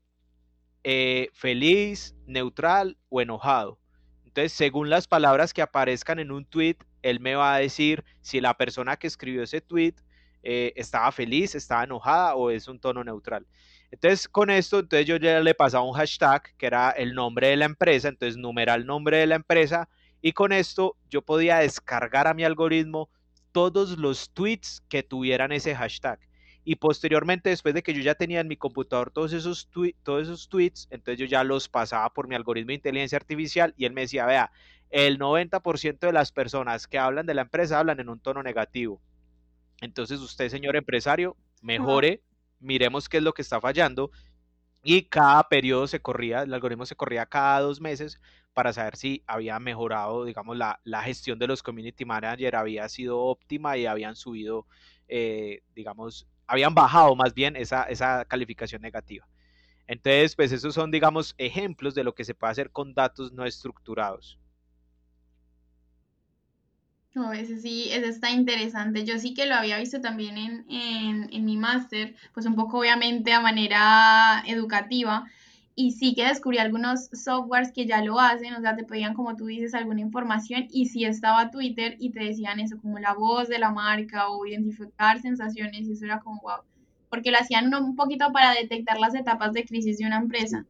eh, 0.84 1.30
feliz, 1.34 2.16
neutral 2.28 3.00
o 3.10 3.20
enojado. 3.20 3.80
Entonces, 4.26 4.52
según 4.52 4.92
las 4.92 5.08
palabras 5.08 5.54
que 5.54 5.64
aparezcan 5.64 6.20
en 6.20 6.30
un 6.30 6.46
tweet, 6.46 6.76
él 7.06 7.20
me 7.20 7.36
va 7.36 7.54
a 7.54 7.60
decir 7.60 8.04
si 8.22 8.42
la 8.42 8.56
persona 8.58 8.98
que 8.98 9.06
escribió 9.06 9.44
ese 9.44 9.62
tweet 9.62 9.94
eh, 10.42 10.74
estaba 10.76 11.12
feliz, 11.12 11.54
estaba 11.54 11.84
enojada 11.84 12.36
o 12.36 12.50
es 12.50 12.68
un 12.68 12.80
tono 12.80 13.04
neutral. 13.04 13.46
Entonces, 13.92 14.28
con 14.28 14.50
esto, 14.50 14.80
entonces 14.80 15.06
yo 15.06 15.18
ya 15.18 15.40
le 15.40 15.54
pasaba 15.54 15.84
un 15.84 15.94
hashtag 15.94 16.42
que 16.58 16.66
era 16.66 16.90
el 16.90 17.14
nombre 17.14 17.50
de 17.50 17.58
la 17.58 17.66
empresa, 17.66 18.08
entonces 18.08 18.38
numeral 18.38 18.86
nombre 18.88 19.18
de 19.18 19.28
la 19.28 19.36
empresa, 19.36 19.88
y 20.22 20.32
con 20.34 20.52
esto 20.52 20.98
yo 21.10 21.22
podía 21.22 21.58
descargar 21.58 22.28
a 22.28 22.34
mi 22.34 22.44
algoritmo 22.44 23.10
todos 23.52 23.98
los 24.00 24.32
tweets 24.32 24.82
que 24.90 25.04
tuvieran 25.04 25.52
ese 25.52 25.76
hashtag. 25.76 26.20
Y 26.68 26.78
posteriormente, 26.78 27.52
después 27.52 27.76
de 27.76 27.84
que 27.84 27.94
yo 27.94 28.02
ya 28.02 28.16
tenía 28.16 28.40
en 28.40 28.48
mi 28.48 28.58
computador 28.58 29.12
todos 29.12 29.34
esos, 29.34 29.70
todos 30.02 30.24
esos 30.24 30.50
tweets, 30.50 30.88
entonces 30.90 31.20
yo 31.20 31.28
ya 31.28 31.44
los 31.44 31.70
pasaba 31.70 32.12
por 32.12 32.28
mi 32.28 32.34
algoritmo 32.34 32.70
de 32.70 32.76
inteligencia 32.76 33.18
artificial 33.18 33.76
y 33.78 33.86
él 33.86 33.94
me 33.94 34.02
decía, 34.02 34.26
vea, 34.26 34.52
el 34.90 35.20
90% 35.20 36.00
de 36.00 36.14
las 36.14 36.32
personas 36.32 36.88
que 36.88 37.00
hablan 37.00 37.26
de 37.26 37.34
la 37.34 37.42
empresa 37.42 37.80
hablan 37.80 38.00
en 38.00 38.10
un 38.10 38.20
tono 38.20 38.44
negativo. 38.44 39.02
Entonces 39.82 40.20
usted, 40.20 40.50
señor 40.50 40.76
empresario, 40.76 41.36
mejore, 41.62 42.22
miremos 42.60 43.10
qué 43.10 43.18
es 43.18 43.24
lo 43.24 43.34
que 43.34 43.42
está 43.42 43.60
fallando 43.60 44.12
y 44.84 45.04
cada 45.04 45.48
periodo 45.50 45.88
se 45.88 46.00
corría, 46.00 46.44
el 46.44 46.54
algoritmo 46.54 46.86
se 46.86 46.96
corría 46.96 47.26
cada 47.26 47.60
dos 47.62 47.82
meses 47.82 48.22
para 48.54 48.72
saber 48.72 48.96
si 48.96 49.24
había 49.28 49.60
mejorado, 49.60 50.24
digamos, 50.24 50.56
la, 50.56 51.02
gestión 51.04 51.40
de 51.40 51.48
los 51.48 51.62
community 51.62 52.06
manager 52.06 52.56
había 52.56 52.88
sido 52.88 53.20
óptima 53.20 53.78
y 53.78 53.86
habían 53.86 54.16
subido, 54.16 54.66
eh, 55.08 55.62
digamos, 55.76 56.28
habían 56.48 56.74
bajado 56.74 57.16
más 57.16 57.34
bien 57.34 57.56
esa, 57.56 57.84
esa 57.84 58.26
calificación 58.26 58.82
negativa. 58.82 59.28
Entonces, 59.88 60.36
pues 60.36 60.52
esos 60.52 60.74
son, 60.74 60.90
digamos, 60.92 61.36
ejemplos 61.38 61.96
de 61.96 62.04
lo 62.04 62.16
que 62.16 62.24
se 62.24 62.34
puede 62.34 62.52
hacer 62.52 62.72
con 62.72 62.94
datos 62.94 63.34
no 63.34 63.46
estructurados. 63.46 64.40
No, 67.16 67.32
ese 67.34 67.58
sí, 67.58 67.88
ese 67.92 68.10
está 68.10 68.30
interesante. 68.32 69.06
Yo 69.06 69.18
sí 69.20 69.34
que 69.34 69.46
lo 69.46 69.56
había 69.56 69.80
visto 69.80 70.02
también 70.02 70.38
en, 70.38 70.66
en, 70.70 71.30
en 71.34 71.46
mi 71.46 71.56
máster, 71.58 72.16
pues 72.34 72.46
un 72.46 72.56
poco 72.56 72.80
obviamente 72.80 73.32
a 73.34 73.40
manera 73.40 74.44
educativa. 74.46 75.26
Y 75.76 75.92
sí 75.94 76.14
que 76.14 76.26
descubrí 76.26 76.58
algunos 76.58 77.06
softwares 77.14 77.72
que 77.74 77.86
ya 77.88 78.02
lo 78.04 78.20
hacen, 78.20 78.54
o 78.54 78.62
sea, 78.62 78.76
te 78.76 78.84
pedían, 78.84 79.14
como 79.14 79.36
tú 79.36 79.46
dices, 79.46 79.74
alguna 79.74 80.02
información 80.02 80.68
y 80.70 80.88
sí 80.88 81.04
estaba 81.06 81.52
Twitter 81.52 81.96
y 82.00 82.12
te 82.12 82.22
decían 82.24 82.60
eso, 82.60 82.78
como 82.82 83.00
la 83.00 83.14
voz 83.14 83.48
de 83.50 83.60
la 83.60 83.72
marca 83.72 84.30
o 84.30 84.46
identificar 84.46 85.20
sensaciones 85.22 85.88
y 85.88 85.94
eso 85.94 86.06
era 86.06 86.20
como 86.20 86.40
wow, 86.42 86.60
porque 87.10 87.32
lo 87.32 87.38
hacían 87.40 87.74
un 87.74 87.96
poquito 87.96 88.32
para 88.32 88.54
detectar 88.54 89.00
las 89.00 89.16
etapas 89.16 89.52
de 89.54 89.66
crisis 89.66 89.98
de 89.98 90.06
una 90.06 90.18
empresa. 90.18 90.66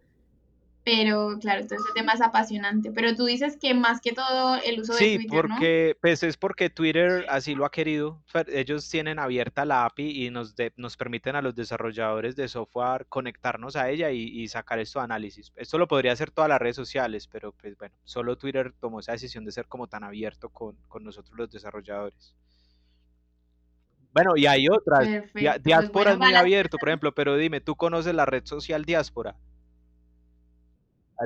Pero 0.86 1.40
claro, 1.42 1.66
todo 1.66 1.80
ese 1.80 1.94
tema 1.96 2.14
es 2.14 2.22
apasionante. 2.22 2.92
Pero 2.92 3.16
tú 3.16 3.26
dices 3.26 3.58
que 3.60 3.74
más 3.74 4.00
que 4.02 4.14
todo 4.14 4.56
el 4.64 4.82
uso 4.82 4.94
de 4.94 5.00
Twitter, 5.00 5.20
Sí, 5.20 5.28
porque 5.28 5.98
pues 6.00 6.22
es 6.22 6.38
porque 6.38 6.70
Twitter 6.70 7.26
así 7.28 7.56
lo 7.56 7.66
ha 7.66 7.72
querido. 7.72 8.22
Ellos 8.48 8.88
tienen 8.88 9.18
abierta 9.18 9.66
la 9.66 9.86
API 9.86 10.28
y 10.28 10.30
nos, 10.30 10.54
nos 10.76 10.96
permiten 10.96 11.36
a 11.36 11.42
los 11.42 11.56
desarrolladores 11.56 12.36
de 12.36 12.48
software 12.48 13.08
conectarnos 13.10 13.76
a 13.76 13.90
ella 13.90 14.12
y, 14.12 14.48
sacar 14.48 14.78
esto 14.78 15.00
de 15.00 15.06
análisis. 15.06 15.52
Esto 15.56 15.80
lo 15.80 15.88
podría 15.88 16.12
hacer 16.12 16.30
todas 16.30 16.50
las 16.50 16.60
redes 16.60 16.76
sociales, 16.76 17.28
pero 17.28 17.52
pues 17.52 17.76
bueno, 17.80 17.96
solo 18.04 18.38
Twitter 18.38 18.72
tomó 18.80 19.00
esa 19.00 19.14
decisión 19.14 19.44
de 19.44 19.52
ser 19.52 19.66
como 19.68 19.88
tan 19.88 20.04
abierto 20.04 20.50
con, 20.50 20.78
nosotros 21.02 21.36
los 21.36 21.50
desarrolladores. 21.50 22.36
Bueno, 24.14 24.34
y 24.36 24.46
hay 24.46 24.70
otras. 24.70 25.10
Pues 25.34 25.64
Diáspora 25.64 26.12
es 26.12 26.20
muy 26.20 26.36
abierto, 26.36 26.78
por 26.78 26.90
ejemplo, 26.90 27.16
pero 27.16 27.38
dime, 27.38 27.60
¿tú 27.60 27.76
conoces 27.76 28.14
la 28.14 28.28
red 28.28 28.46
social 28.46 28.86
Diáspora? 28.86 29.36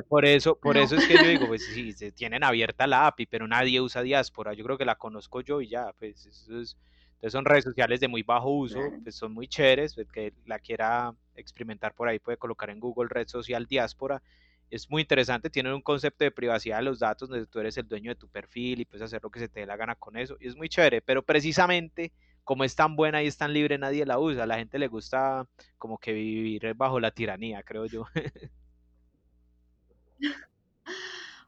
Por 0.08 0.24
eso, 0.24 0.56
por 0.56 0.76
eso 0.76 0.96
es 0.96 1.06
que 1.06 1.14
yo 1.14 1.28
digo, 1.28 1.46
pues 1.48 1.64
sí, 1.74 1.92
se 1.92 2.12
tienen 2.12 2.44
abierta 2.44 2.86
la 2.86 3.06
API, 3.06 3.26
pero 3.26 3.46
nadie 3.48 3.80
usa 3.80 4.02
diáspora. 4.02 4.54
Yo 4.54 4.64
creo 4.64 4.78
que 4.78 4.84
la 4.84 4.94
conozco 4.94 5.40
yo 5.40 5.60
y 5.60 5.68
ya, 5.68 5.92
pues 5.98 6.26
eso 6.26 6.60
es, 6.60 6.76
entonces 7.14 7.32
son 7.32 7.44
redes 7.44 7.64
sociales 7.64 8.00
de 8.00 8.08
muy 8.08 8.22
bajo 8.22 8.50
uso, 8.50 8.80
pues 9.02 9.14
son 9.14 9.32
muy 9.32 9.46
chéveres, 9.48 9.98
el 9.98 10.06
que 10.10 10.32
la 10.46 10.58
quiera 10.58 11.14
experimentar 11.34 11.94
por 11.94 12.08
ahí 12.08 12.18
puede 12.18 12.38
colocar 12.38 12.70
en 12.70 12.80
Google 12.80 13.08
red 13.10 13.28
social 13.28 13.66
diáspora. 13.66 14.22
Es 14.70 14.88
muy 14.88 15.02
interesante, 15.02 15.50
tienen 15.50 15.72
un 15.72 15.82
concepto 15.82 16.24
de 16.24 16.30
privacidad 16.30 16.78
de 16.78 16.84
los 16.84 17.00
datos 17.00 17.28
donde 17.28 17.46
tú 17.46 17.58
eres 17.58 17.76
el 17.76 17.88
dueño 17.88 18.12
de 18.12 18.14
tu 18.14 18.28
perfil 18.28 18.80
y 18.80 18.84
puedes 18.84 19.02
hacer 19.02 19.20
lo 19.22 19.30
que 19.30 19.40
se 19.40 19.48
te 19.48 19.60
dé 19.60 19.66
la 19.66 19.76
gana 19.76 19.96
con 19.96 20.16
eso. 20.16 20.36
Y 20.40 20.46
es 20.46 20.56
muy 20.56 20.68
chévere, 20.68 21.02
pero 21.02 21.22
precisamente 21.22 22.12
como 22.44 22.64
es 22.64 22.74
tan 22.74 22.96
buena 22.96 23.22
y 23.22 23.26
es 23.26 23.36
tan 23.36 23.52
libre, 23.52 23.78
nadie 23.78 24.06
la 24.06 24.18
usa. 24.18 24.44
A 24.44 24.46
la 24.46 24.56
gente 24.56 24.78
le 24.78 24.88
gusta 24.88 25.46
como 25.76 25.98
que 25.98 26.12
vivir 26.12 26.74
bajo 26.74 27.00
la 27.00 27.10
tiranía, 27.10 27.62
creo 27.62 27.86
yo. 27.86 28.06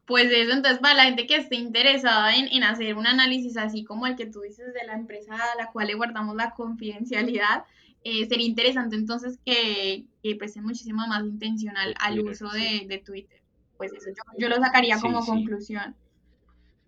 Pues 0.05 0.27
eso, 0.33 0.53
entonces 0.53 0.81
para 0.81 0.95
la 0.95 1.05
gente 1.05 1.27
que 1.27 1.37
esté 1.37 1.57
interesada 1.57 2.35
en, 2.35 2.63
hacer 2.65 2.97
un 2.97 3.07
análisis 3.07 3.57
así 3.57 3.85
como 3.85 4.07
el 4.07 4.17
que 4.17 4.27
tú 4.27 4.41
dices 4.41 4.75
de 4.75 4.85
la 4.85 4.95
empresa 4.95 5.35
a 5.35 5.57
la 5.57 5.71
cual 5.71 5.87
le 5.87 5.95
guardamos 5.95 6.35
la 6.35 6.51
confidencialidad, 6.51 7.65
eh, 8.05 8.27
sería 8.27 8.47
interesante 8.47 8.97
entonces 8.97 9.39
que, 9.45 10.05
que 10.23 10.35
presten 10.35 10.65
muchísimo 10.65 11.07
más 11.07 11.25
intencional 11.25 11.95
al 12.01 12.21
uso 12.21 12.49
de, 12.51 13.03
Twitter. 13.05 13.41
Pues 13.77 13.93
eso 13.93 14.11
yo, 14.39 14.49
lo 14.49 14.57
sacaría 14.57 14.99
como 15.01 15.25
conclusión. 15.25 15.95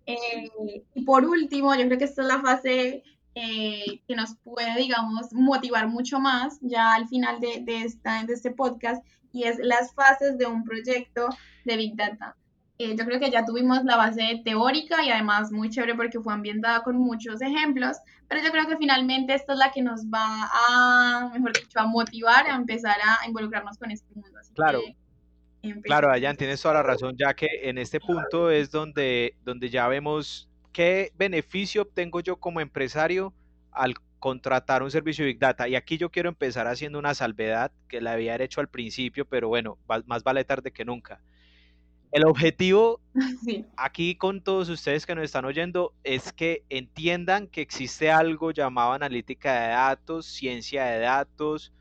Eh, 0.05 0.51
y 0.93 1.01
por 1.03 1.25
último, 1.25 1.73
yo 1.73 1.85
creo 1.85 1.97
que 1.97 2.05
esta 2.05 2.21
es 2.21 2.27
la 2.27 2.41
fase 2.41 3.03
eh, 3.33 4.01
que 4.07 4.15
nos 4.15 4.35
puede, 4.35 4.77
digamos, 4.77 5.33
motivar 5.33 5.87
mucho 5.87 6.19
más 6.19 6.57
ya 6.61 6.93
al 6.93 7.07
final 7.07 7.39
de, 7.39 7.63
esta, 7.83 8.23
de 8.23 8.33
este 8.33 8.51
podcast, 8.51 9.05
y 9.35 9.43
es 9.43 9.59
las 9.59 9.93
fases 9.93 10.37
de 10.37 10.45
un 10.45 10.63
proyecto 10.63 11.27
de 11.65 11.75
Big 11.75 11.95
Data. 11.97 12.37
Eh, 12.77 12.95
yo 12.97 13.05
creo 13.05 13.19
que 13.19 13.29
ya 13.29 13.45
tuvimos 13.45 13.83
la 13.83 13.97
base 13.97 14.41
teórica 14.45 15.03
y 15.03 15.09
además 15.09 15.51
muy 15.51 15.69
chévere 15.69 15.93
porque 15.93 16.21
fue 16.21 16.33
ambientada 16.33 16.83
con 16.83 16.97
muchos 16.97 17.41
ejemplos, 17.41 17.97
pero 18.29 18.41
yo 18.41 18.51
creo 18.51 18.65
que 18.65 18.77
finalmente 18.77 19.33
esta 19.33 19.53
es 19.53 19.59
la 19.59 19.71
que 19.71 19.81
nos 19.81 20.05
va 20.05 20.49
a, 20.53 21.29
mejor 21.33 21.51
dicho, 21.51 21.79
a 21.79 21.85
motivar 21.85 22.47
a 22.47 22.55
empezar 22.55 22.95
a 23.03 23.27
involucrarnos 23.27 23.77
con 23.77 23.91
este 23.91 24.07
mundo. 24.13 24.39
claro. 24.53 24.81
claro, 25.83 26.11
Ayan, 26.11 26.37
tienes 26.37 26.61
toda 26.61 26.75
la 26.75 26.83
razón, 26.83 27.15
ya 27.17 27.33
que 27.33 27.47
en 27.63 27.77
este 27.77 27.99
punto 27.99 28.49
es 28.49 28.71
donde, 28.71 29.35
donde 29.43 29.69
ya 29.69 29.89
vemos 29.89 30.49
qué 30.71 31.11
beneficio 31.17 31.81
obtengo 31.81 32.21
yo 32.21 32.37
como 32.37 32.61
empresario 32.61 33.33
al 33.71 33.95
contratar 34.25 34.81
un 34.81 34.89
servicio 34.89 35.23
de 35.23 35.33
Big 35.33 35.39
Data. 35.39 35.67
Y 35.67 35.75
aquí 35.75 35.99
yo 35.99 36.09
quiero 36.09 36.29
empezar 36.29 36.65
haciendo 36.65 36.97
una 36.97 37.13
salvedad 37.13 37.71
que 37.87 38.01
la 38.01 38.13
había 38.13 38.35
hecho 38.37 38.59
al 38.59 38.69
principio, 38.69 39.23
pero 39.25 39.49
bueno, 39.49 39.77
más 40.07 40.23
vale 40.23 40.43
tarde 40.43 40.71
que 40.71 40.83
nunca. 40.83 41.21
El 42.11 42.25
objetivo 42.25 43.01
aquí 43.77 44.15
con 44.15 44.41
todos 44.41 44.69
ustedes 44.69 45.05
que 45.05 45.13
nos 45.13 45.25
están 45.25 45.45
oyendo 45.45 45.93
es 46.03 46.33
que 46.33 46.63
entiendan 46.69 47.45
que 47.45 47.61
existe 47.61 48.09
algo 48.09 48.49
llamado 48.49 48.93
analítica 48.93 49.61
de 49.61 49.67
datos, 49.67 50.25
ciencia 50.25 50.85
de 50.85 51.01
datos, 51.01 51.71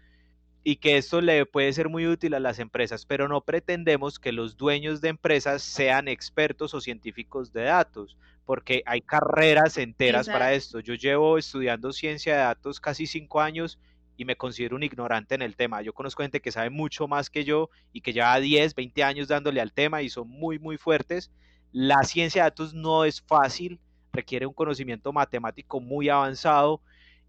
y 0.62 0.76
que 0.76 0.98
esto 0.98 1.22
le 1.22 1.46
puede 1.46 1.72
ser 1.72 1.88
muy 1.88 2.06
útil 2.06 2.34
a 2.34 2.40
las 2.40 2.58
empresas, 2.58 3.06
pero 3.06 3.26
no 3.26 3.40
pretendemos 3.40 4.18
que 4.18 4.32
los 4.32 4.58
dueños 4.58 5.00
de 5.00 5.08
empresas 5.08 5.62
sean 5.62 6.08
expertos 6.08 6.74
o 6.74 6.82
científicos 6.82 7.54
de 7.54 7.62
datos 7.62 8.18
porque 8.44 8.82
hay 8.86 9.00
carreras 9.00 9.78
enteras 9.78 10.28
para 10.28 10.52
esto. 10.52 10.80
Yo 10.80 10.94
llevo 10.94 11.38
estudiando 11.38 11.92
ciencia 11.92 12.34
de 12.34 12.40
datos 12.40 12.80
casi 12.80 13.06
cinco 13.06 13.40
años 13.40 13.78
y 14.16 14.24
me 14.24 14.36
considero 14.36 14.76
un 14.76 14.82
ignorante 14.82 15.34
en 15.34 15.42
el 15.42 15.56
tema. 15.56 15.82
Yo 15.82 15.92
conozco 15.92 16.22
gente 16.22 16.40
que 16.40 16.52
sabe 16.52 16.70
mucho 16.70 17.08
más 17.08 17.30
que 17.30 17.44
yo 17.44 17.70
y 17.92 18.00
que 18.00 18.12
lleva 18.12 18.38
10, 18.38 18.74
20 18.74 19.02
años 19.02 19.28
dándole 19.28 19.60
al 19.60 19.72
tema 19.72 20.02
y 20.02 20.08
son 20.08 20.28
muy, 20.28 20.58
muy 20.58 20.76
fuertes. 20.76 21.30
La 21.72 22.02
ciencia 22.04 22.42
de 22.42 22.50
datos 22.50 22.74
no 22.74 23.04
es 23.04 23.20
fácil, 23.22 23.80
requiere 24.12 24.46
un 24.46 24.54
conocimiento 24.54 25.12
matemático 25.12 25.80
muy 25.80 26.08
avanzado 26.08 26.80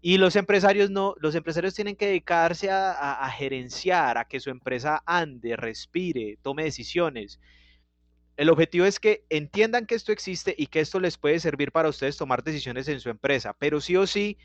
y 0.02 0.18
los 0.18 0.36
empresarios 0.36 0.90
no, 0.90 1.14
los 1.18 1.34
empresarios 1.34 1.74
tienen 1.74 1.96
que 1.96 2.06
dedicarse 2.06 2.70
a 2.70 3.28
gerenciar, 3.36 4.18
a 4.18 4.26
que 4.26 4.38
su 4.38 4.50
empresa 4.50 5.02
ande, 5.04 5.56
respire, 5.56 6.38
tome 6.42 6.64
decisiones. 6.64 7.40
El 8.36 8.50
objetivo 8.50 8.84
es 8.84 9.00
que 9.00 9.24
entiendan 9.30 9.86
que 9.86 9.94
esto 9.94 10.12
existe 10.12 10.54
y 10.58 10.66
que 10.66 10.80
esto 10.80 11.00
les 11.00 11.16
puede 11.16 11.40
servir 11.40 11.72
para 11.72 11.88
ustedes 11.88 12.16
tomar 12.18 12.42
decisiones 12.42 12.86
en 12.88 13.00
su 13.00 13.08
empresa, 13.08 13.54
pero 13.58 13.80
sí 13.80 13.96
o 13.96 14.06
sí, 14.06 14.36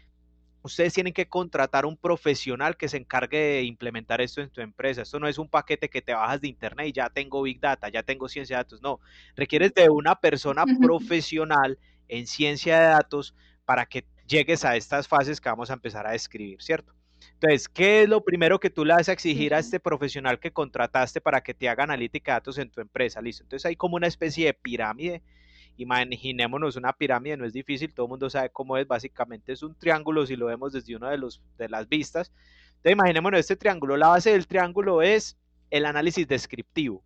ustedes 0.63 0.93
tienen 0.93 1.13
que 1.13 1.27
contratar 1.27 1.85
un 1.85 1.97
profesional 1.97 2.77
que 2.77 2.87
se 2.87 2.97
encargue 2.97 3.37
de 3.37 3.63
implementar 3.63 4.21
esto 4.21 4.41
en 4.41 4.49
tu 4.49 4.61
empresa. 4.61 5.01
Esto 5.01 5.19
no 5.19 5.27
es 5.27 5.37
un 5.37 5.49
paquete 5.49 5.89
que 5.89 6.01
te 6.01 6.13
bajas 6.13 6.39
de 6.39 6.47
internet 6.47 6.87
y 6.87 6.93
ya 6.93 7.09
tengo 7.09 7.41
Big 7.41 7.59
Data, 7.59 7.89
ya 7.89 8.03
tengo 8.03 8.29
ciencia 8.29 8.57
de 8.57 8.63
datos. 8.63 8.81
No, 8.81 8.99
requieres 9.35 9.73
de 9.73 9.89
una 9.89 10.15
persona 10.15 10.63
profesional 10.79 11.77
en 12.07 12.27
ciencia 12.27 12.79
de 12.79 12.85
datos 12.87 13.35
para 13.65 13.85
que 13.85 14.05
llegues 14.25 14.63
a 14.63 14.75
estas 14.75 15.07
fases 15.07 15.41
que 15.41 15.49
vamos 15.49 15.69
a 15.69 15.73
empezar 15.73 16.07
a 16.07 16.11
describir, 16.11 16.61
¿cierto? 16.61 16.93
Entonces, 17.33 17.67
¿qué 17.67 18.03
es 18.03 18.09
lo 18.09 18.23
primero 18.23 18.59
que 18.59 18.69
tú 18.69 18.85
le 18.85 18.93
vas 18.93 19.09
a 19.09 19.13
exigir 19.13 19.53
a 19.53 19.59
este 19.59 19.79
profesional 19.79 20.39
que 20.39 20.51
contrataste 20.51 21.21
para 21.21 21.41
que 21.41 21.53
te 21.53 21.69
haga 21.69 21.83
analítica 21.83 22.33
de 22.33 22.35
datos 22.37 22.57
en 22.57 22.69
tu 22.69 22.81
empresa? 22.81 23.21
Listo. 23.21 23.43
Entonces 23.43 23.65
hay 23.65 23.75
como 23.75 23.95
una 23.95 24.07
especie 24.07 24.45
de 24.45 24.53
pirámide. 24.53 25.21
Imaginémonos 25.77 26.75
una 26.75 26.93
pirámide, 26.93 27.37
no 27.37 27.45
es 27.45 27.53
difícil, 27.53 27.93
todo 27.93 28.05
el 28.05 28.11
mundo 28.11 28.29
sabe 28.29 28.49
cómo 28.49 28.77
es, 28.77 28.87
básicamente 28.87 29.53
es 29.53 29.63
un 29.63 29.73
triángulo 29.75 30.25
si 30.25 30.35
lo 30.35 30.47
vemos 30.47 30.73
desde 30.73 30.95
una 30.95 31.09
de, 31.09 31.17
los, 31.17 31.41
de 31.57 31.69
las 31.69 31.87
vistas. 31.87 32.31
Entonces 32.67 32.91
imaginémonos 32.91 33.39
este 33.39 33.55
triángulo, 33.55 33.97
la 33.97 34.09
base 34.09 34.31
del 34.31 34.47
triángulo 34.47 35.01
es 35.01 35.37
el 35.69 35.85
análisis 35.85 36.27
descriptivo. 36.27 37.03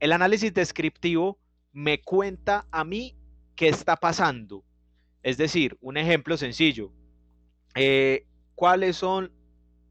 El 0.00 0.12
análisis 0.12 0.52
descriptivo 0.52 1.38
me 1.72 2.00
cuenta 2.00 2.66
a 2.70 2.84
mí 2.84 3.16
qué 3.54 3.68
está 3.68 3.96
pasando. 3.96 4.64
Es 5.22 5.36
decir, 5.36 5.76
un 5.80 5.96
ejemplo 5.96 6.36
sencillo. 6.36 6.92
Eh, 7.74 8.26
¿Cuáles 8.54 8.96
son 8.96 9.32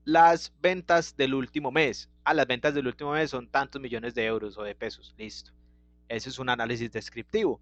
las 0.05 0.53
ventas 0.61 1.15
del 1.15 1.33
último 1.33 1.71
mes? 1.71 2.09
Ah, 2.23 2.33
las 2.33 2.47
ventas 2.47 2.73
del 2.73 2.87
último 2.87 3.11
mes 3.11 3.29
son 3.29 3.47
tantos 3.47 3.81
millones 3.81 4.15
de 4.15 4.25
euros 4.25 4.57
o 4.57 4.63
de 4.63 4.75
pesos. 4.75 5.13
Listo. 5.17 5.51
Ese 6.07 6.29
es 6.29 6.39
un 6.39 6.49
análisis 6.49 6.91
descriptivo. 6.91 7.61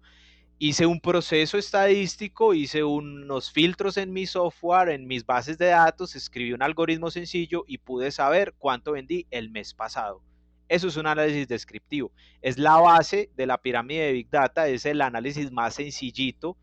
Hice 0.58 0.86
un 0.86 1.00
proceso 1.00 1.58
estadístico, 1.58 2.54
hice 2.54 2.84
unos 2.84 3.50
filtros 3.50 3.96
en 3.96 4.12
mi 4.12 4.26
software, 4.26 4.90
en 4.90 5.08
mis 5.08 5.26
bases 5.26 5.58
de 5.58 5.66
datos, 5.66 6.14
escribí 6.14 6.52
un 6.52 6.62
algoritmo 6.62 7.10
sencillo 7.10 7.64
y 7.66 7.78
pude 7.78 8.12
saber 8.12 8.54
cuánto 8.58 8.92
vendí 8.92 9.26
el 9.32 9.50
mes 9.50 9.74
pasado. 9.74 10.22
Eso 10.68 10.86
es 10.86 10.96
un 10.96 11.06
análisis 11.06 11.48
descriptivo. 11.48 12.12
Es 12.40 12.58
la 12.58 12.76
base 12.76 13.30
de 13.36 13.46
la 13.46 13.58
pirámide 13.58 14.04
de 14.04 14.12
Big 14.12 14.30
Data, 14.30 14.68
es 14.68 14.86
el 14.86 15.00
análisis 15.00 15.50
más 15.50 15.74
sencillito. 15.74 16.56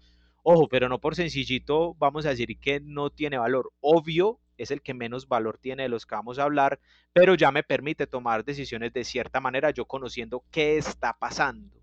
Ojo, 0.44 0.68
pero 0.68 0.90
no 0.90 1.00
por 1.00 1.16
sencillito 1.16 1.96
vamos 1.96 2.26
a 2.26 2.30
decir 2.30 2.58
que 2.60 2.80
no 2.80 3.10
tiene 3.10 3.38
valor. 3.38 3.72
Obvio, 3.82 4.40
es 4.58 4.72
el 4.72 4.82
que 4.82 4.94
menos 4.94 5.28
valor 5.28 5.58
tiene 5.58 5.84
de 5.84 5.90
los 5.90 6.06
que 6.06 6.16
vamos 6.16 6.40
a 6.40 6.44
hablar, 6.44 6.80
pero 7.14 7.36
ya 7.36 7.52
me 7.52 7.64
permite 7.64 8.08
tomar 8.08 8.44
decisiones 8.44 8.94
de 8.94 9.04
cierta 9.04 9.40
manera, 9.40 9.72
yo 9.72 9.86
conociendo 9.86 10.44
qué 10.52 10.78
está 10.78 11.18
pasando, 11.18 11.78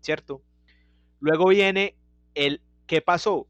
¿cierto? 0.00 0.42
Luego 1.20 1.48
viene 1.48 1.96
el 2.34 2.62
qué 2.86 3.00
pasó, 3.00 3.48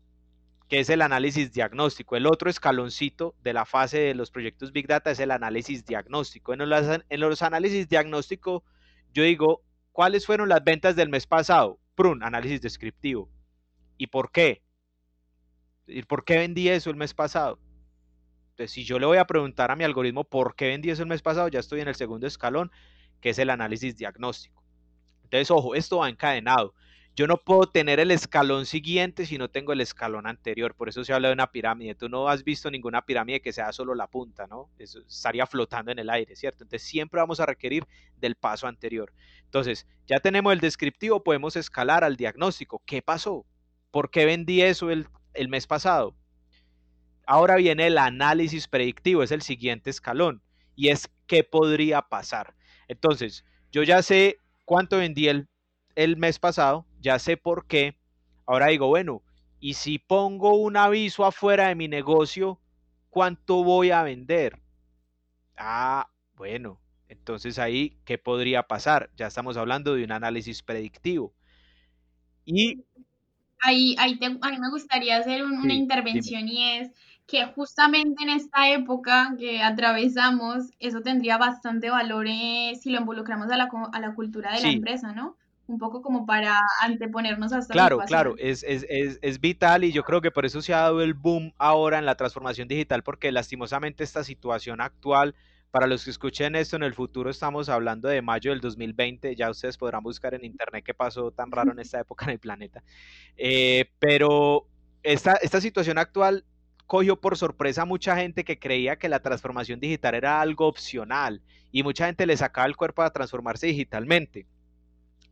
que 0.69 0.81
es 0.81 0.89
el 0.89 1.03
análisis 1.03 1.53
diagnóstico. 1.53 2.17
El 2.17 2.27
otro 2.27 2.49
escaloncito 2.49 3.35
de 3.43 3.53
la 3.53 3.67
fase 3.67 3.99
de 3.99 4.15
los 4.15 4.31
proyectos 4.31 4.73
Big 4.73 4.87
Data 4.87 5.11
es 5.11 5.21
el 5.21 5.31
análisis 5.31 5.85
diagnóstico. 5.85 6.55
En 6.55 6.67
los, 6.69 7.43
análisis 7.43 7.89
diagnóstico, 7.89 8.65
yo 9.13 9.23
digo, 9.23 9.63
¿cuáles 9.93 10.25
fueron 10.25 10.49
las 10.49 10.65
ventas 10.65 10.97
del 10.97 11.11
mes 11.11 11.27
pasado? 11.27 11.79
Prun, 11.95 12.23
análisis 12.23 12.63
descriptivo. 12.63 13.29
¿Y 14.03 14.09
por 14.09 14.33
qué? 14.33 14.65
¿Y 15.87 16.03
por 16.03 16.25
qué 16.25 16.39
vendí 16.39 16.69
eso 16.69 16.91
el 16.91 16.97
mes 16.97 17.15
pasado? 17.15 17.61
Entonces, 18.51 18.73
si 18.73 18.83
yo 18.83 18.99
le 18.99 19.07
voy 19.07 19.19
a 19.19 19.27
preguntar 19.27 19.71
a 19.71 19.77
mi 19.77 19.85
algoritmo 19.85 20.25
por 20.25 20.57
qué 20.57 20.67
vendí 20.67 20.91
eso 20.91 21.03
el 21.03 21.09
mes 21.09 21.23
pasado, 21.23 21.47
ya 21.47 21.61
estoy 21.61 21.83
en 21.83 21.87
el 21.87 21.95
segundo 21.95 22.27
escalón, 22.27 22.73
que 23.21 23.31
es 23.31 23.39
el 23.39 23.49
análisis 23.49 23.97
diagnóstico. 23.97 24.65
Entonces, 25.23 25.53
ojo, 25.53 25.77
esto 25.77 25.99
va 25.99 26.09
encadenado. 26.09 26.75
Yo 27.15 27.29
no 27.29 27.37
puedo 27.37 27.69
tener 27.69 28.01
el 28.01 28.11
escalón 28.11 28.67
siguiente 28.67 29.25
si 29.25 29.39
no 29.39 29.51
tengo 29.51 29.73
el 29.73 29.81
escalón 29.81 30.27
anterior. 30.27 30.75
Por 30.75 30.89
eso 30.89 31.05
se 31.05 31.13
habla 31.13 31.29
de 31.29 31.35
una 31.35 31.53
pirámide. 31.53 31.95
Tú 31.95 32.09
no 32.09 32.27
has 32.27 32.43
visto 32.43 32.73
ninguna 32.73 33.07
pirámide 33.07 33.41
que 33.41 33.53
sea 33.53 33.73
solo 33.73 33.95
la 33.95 34.09
punta, 34.09 34.49
¿no? 34.49 34.69
Eso 34.81 34.99
estaría 35.07 35.47
flotando 35.47 35.93
en 35.93 36.01
el 36.01 36.11
aire, 36.11 36.35
¿cierto? 36.35 36.65
Entonces 36.65 36.89
siempre 36.89 37.21
vamos 37.21 37.39
a 37.39 37.47
requerir 37.47 37.87
del 38.17 38.35
paso 38.35 38.67
anterior. 38.67 39.13
Entonces, 39.45 39.87
ya 40.09 40.19
tenemos 40.19 40.53
el 40.53 40.59
descriptivo, 40.59 41.23
podemos 41.23 41.55
escalar 41.55 42.03
al 42.03 42.17
diagnóstico. 42.17 42.83
¿Qué 42.85 43.01
pasó? 43.01 43.47
¿Por 43.93 44.11
qué 44.11 44.25
vendí 44.25 44.63
eso 44.63 44.91
el, 44.91 45.07
mes 45.49 45.67
pasado? 45.67 46.17
Ahora 47.27 47.57
viene 47.57 47.87
el 47.87 47.99
análisis 47.99 48.67
predictivo, 48.67 49.23
es 49.23 49.31
el 49.31 49.43
siguiente 49.43 49.91
escalón, 49.91 50.43
y 50.75 50.89
es 50.89 51.11
qué 51.27 51.45
podría 51.45 52.01
pasar. 52.03 52.55
Entonces, 52.89 53.45
yo 53.71 53.83
ya 53.83 54.03
sé 54.03 54.39
cuánto 54.65 54.97
vendí 54.97 55.29
el, 55.29 55.47
el 55.95 56.17
mes 56.17 56.39
pasado, 56.39 56.87
ya 57.01 57.19
sé 57.19 57.37
por 57.37 57.67
qué. 57.67 57.99
Ahora 58.47 58.69
digo, 58.69 58.89
bueno, 58.89 59.23
y 59.61 59.75
si 59.75 59.99
pongo 59.99 60.55
un 60.55 60.79
aviso 60.79 61.27
afuera 61.27 61.69
de 61.69 61.75
mi 61.75 61.87
negocio, 61.87 62.59
¿cuánto 63.11 63.63
voy 63.63 63.91
a 63.91 64.03
vender? 64.03 64.59
Ah, 65.55 66.11
bueno, 66.35 66.81
entonces 67.09 67.59
ahí, 67.59 68.01
¿qué 68.07 68.17
podría 68.17 68.63
pasar? 68.63 69.11
Ya 69.17 69.27
estamos 69.27 69.59
hablando 69.59 69.95
de 69.95 70.05
un 70.05 70.13
análisis 70.13 70.63
predictivo. 70.63 71.35
Y 72.47 72.85
ahí, 73.63 73.95
ahí 73.99 74.19
a 74.23 74.51
mí 74.51 74.59
me 74.59 74.71
gustaría 74.71 75.17
hacer 75.17 75.45
una 75.45 75.73
intervención 75.73 76.49
y 76.49 76.79
es 76.79 76.91
que 77.27 77.47
justamente 77.47 78.23
en 78.23 78.31
esta 78.31 78.69
época 78.71 79.35
que 79.39 79.63
atravesamos, 79.63 80.67
eso 80.79 81.01
tendría 81.01 81.39
bastante 81.39 81.89
valor 81.89 82.27
eh, 82.29 82.73
si 82.81 82.91
lo 82.91 83.01
involucramos 83.01 83.51
a 83.51 83.57
la, 83.57 83.71
a 83.93 84.01
la 84.01 84.15
cultura 84.15 84.53
de 84.53 84.61
la 84.61 84.69
empresa, 84.69 85.13
¿no? 85.13 85.37
Un 85.69 85.79
poco 85.79 86.03
como 86.03 86.27
para 86.27 86.61
anteponernos 86.83 87.53
a 87.53 87.61
esta 87.61 87.73
Claro, 87.73 87.99
claro, 88.01 88.35
es, 88.37 88.65
es, 88.65 88.85
es, 88.91 89.19
es, 89.23 89.41
vital 89.41 89.85
y 89.85 89.93
yo 89.93 90.03
creo 90.03 90.21
que 90.21 90.33
por 90.33 90.45
eso 90.45 90.61
se 90.61 90.75
ha 90.75 90.81
dado 90.81 91.01
el 91.01 91.15
boom 91.15 91.55
ahora 91.57 91.99
en 91.99 92.05
la 92.05 92.17
transformación 92.17 92.69
digital, 92.69 93.03
porque 93.03 93.33
lastimosamente 93.33 94.05
esta 94.05 94.25
situación 94.25 94.81
actual, 94.81 95.35
para 95.73 95.87
los 95.87 96.05
que 96.05 96.11
escuchen 96.11 96.55
esto 96.55 96.77
en 96.77 96.83
el 96.83 96.93
futuro, 96.93 97.31
estamos 97.31 97.71
hablando 97.71 98.07
de 98.07 98.21
mayo 98.21 98.51
del 98.51 98.61
2020, 98.61 99.35
ya 99.35 99.51
ustedes 99.51 99.79
podrán 99.79 100.03
buscar 100.03 100.35
en 100.35 100.45
internet 100.45 100.85
qué 100.85 100.93
pasó 100.93 101.31
tan 101.33 101.51
raro 101.51 101.73
en 101.73 101.79
esta 101.81 101.99
época 101.99 102.27
en 102.27 102.33
el 102.33 102.39
planeta, 102.39 102.85
eh, 103.39 103.91
pero 103.99 104.69
esta, 105.03 105.33
esta 105.37 105.63
situación 105.63 105.97
actual 105.97 106.45
cogió 106.87 107.19
por 107.19 107.39
sorpresa 107.39 107.83
a 107.83 107.87
mucha 107.87 108.15
gente 108.17 108.45
que 108.45 108.59
creía 108.59 108.97
que 108.97 109.09
la 109.09 109.21
transformación 109.21 109.81
digital 109.81 110.15
era 110.15 110.43
algo 110.43 110.67
opcional 110.67 111.41
y 111.73 111.83
mucha 111.83 112.05
gente 112.05 112.27
le 112.27 112.37
sacaba 112.37 112.67
el 112.67 112.77
cuerpo 112.77 113.01
a 113.01 113.11
transformarse 113.11 113.67
digitalmente. 113.67 114.47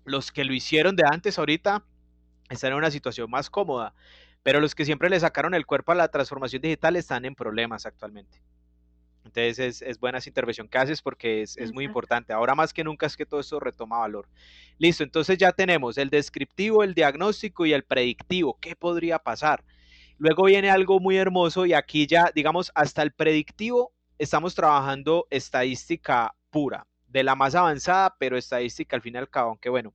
Los 0.07 0.33
que 0.33 0.45
lo 0.45 0.55
hicieron 0.55 0.97
de 0.97 1.05
antes 1.05 1.39
ahorita 1.39 1.85
están 2.49 2.73
en 2.73 2.79
una 2.79 2.91
situación 2.91 3.31
más 3.31 3.51
cómoda, 3.51 3.93
pero 4.43 4.59
los 4.59 4.75
que 4.75 4.87
siempre 4.87 5.11
le 5.11 5.21
sacaron 5.21 5.53
el 5.53 5.67
cuerpo 5.67 5.93
a 5.93 5.97
la 5.97 6.09
transformación 6.09 6.63
digital 6.63 6.97
están 6.97 7.27
en 7.27 7.35
problemas 7.35 7.85
actualmente. 7.85 8.41
Entonces 9.35 9.83
es, 9.83 9.99
buena 10.01 10.19
esa 10.19 10.29
intervención 10.29 10.69
que 10.69 10.79
haces 10.79 11.03
porque 11.03 11.43
es, 11.43 11.57
es, 11.57 11.73
muy 11.73 11.85
importante. 11.85 12.33
Ahora 12.33 12.55
más 12.55 12.73
que 12.73 12.85
nunca 12.85 13.07
es 13.07 13.17
que 13.17 13.27
todo 13.27 13.41
esto 13.41 13.61
retoma 13.61 13.99
valor. 13.99 14.29
Listo, 14.79 15.05
entonces 15.05 15.39
ya 15.39 15.53
tenemos 15.53 15.99
el 15.99 16.11
descriptivo, 16.11 16.83
el 16.83 16.95
diagnóstico 16.95 17.65
y 17.67 17.73
el 17.73 17.85
predictivo. 17.85 18.59
¿Qué 18.61 18.75
podría 18.75 19.19
pasar? 19.19 19.65
Luego 20.19 20.45
viene 20.45 20.71
algo 20.71 21.01
muy 21.01 21.17
hermoso 21.17 21.65
y 21.65 21.73
aquí 21.73 22.07
ya, 22.07 22.31
digamos, 22.35 22.71
hasta 22.75 23.03
el 23.03 23.13
predictivo 23.13 23.95
estamos 24.19 24.55
trabajando 24.55 25.27
estadística 25.31 26.35
pura, 26.51 26.87
de 27.07 27.23
la 27.23 27.35
más 27.35 27.55
avanzada, 27.55 28.17
pero 28.19 28.37
estadística 28.37 28.97
al 28.97 29.03
fin 29.03 29.15
y 29.15 29.19
al 29.19 29.31
cabo, 29.31 29.51
aunque 29.51 29.71
bueno. 29.71 29.95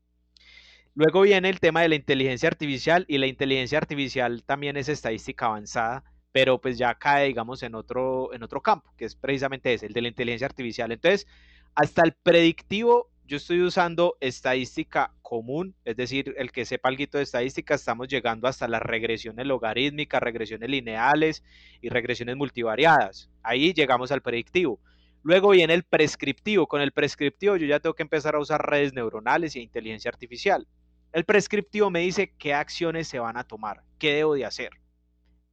Luego 0.96 1.22
viene 1.22 1.50
el 1.50 1.60
tema 1.60 1.82
de 1.82 1.90
la 1.90 1.96
inteligencia 1.96 2.48
artificial 2.48 3.06
y 3.08 3.18
la 3.18 3.28
inteligencia 3.28 3.78
artificial 3.78 4.44
también 4.44 4.78
es 4.78 4.90
estadística 4.90 5.46
avanzada, 5.46 6.04
pero 6.36 6.60
pues 6.60 6.78
ya 6.78 6.94
cae, 6.96 7.28
digamos, 7.28 7.64
en 7.64 7.76
otro, 7.76 8.34
en 8.34 8.44
otro 8.44 8.60
campo, 8.60 8.92
que 8.98 9.06
es 9.06 9.16
precisamente 9.16 9.74
ese, 9.74 9.86
el 9.86 9.94
de 9.94 10.02
la 10.02 10.10
inteligencia 10.10 10.46
artificial. 10.46 10.92
Entonces, 10.92 11.28
hasta 11.76 12.04
el 12.04 12.12
predictivo 12.12 13.10
yo 13.26 13.38
estoy 13.38 13.62
usando 13.62 14.18
estadística 14.20 15.14
común, 15.22 15.76
es 15.86 15.96
decir, 15.96 16.36
el 16.38 16.52
que 16.52 16.66
sepa 16.66 16.90
algo 16.90 17.06
de 17.10 17.22
estadística, 17.22 17.76
estamos 17.76 18.10
llegando 18.10 18.50
hasta 18.50 18.68
las 18.68 18.82
regresiones 18.82 19.48
logarítmicas, 19.48 20.22
regresiones 20.22 20.70
lineales 20.70 21.42
y 21.80 21.88
regresiones 21.88 22.36
multivariadas. 22.36 23.30
Ahí 23.42 23.72
llegamos 23.72 24.12
al 24.12 24.22
predictivo. 24.22 24.82
Luego 25.24 25.52
viene 25.52 25.74
el 25.74 25.84
prescriptivo. 25.84 26.68
Con 26.68 26.82
el 26.82 26.92
prescriptivo 26.92 27.56
yo 27.56 27.66
ya 27.66 27.80
tengo 27.80 27.94
que 27.94 28.04
empezar 28.04 28.36
a 28.36 28.40
usar 28.40 28.62
redes 28.70 28.94
neuronales 28.94 29.56
y 29.56 29.62
inteligencia 29.62 30.10
artificial. 30.10 30.68
El 31.14 31.24
prescriptivo 31.24 31.90
me 31.90 32.02
dice 32.02 32.34
qué 32.38 32.54
acciones 32.54 33.08
se 33.08 33.20
van 33.20 33.38
a 33.38 33.46
tomar, 33.46 33.84
qué 33.98 34.16
debo 34.16 34.34
de 34.34 34.44
hacer. 34.44 34.72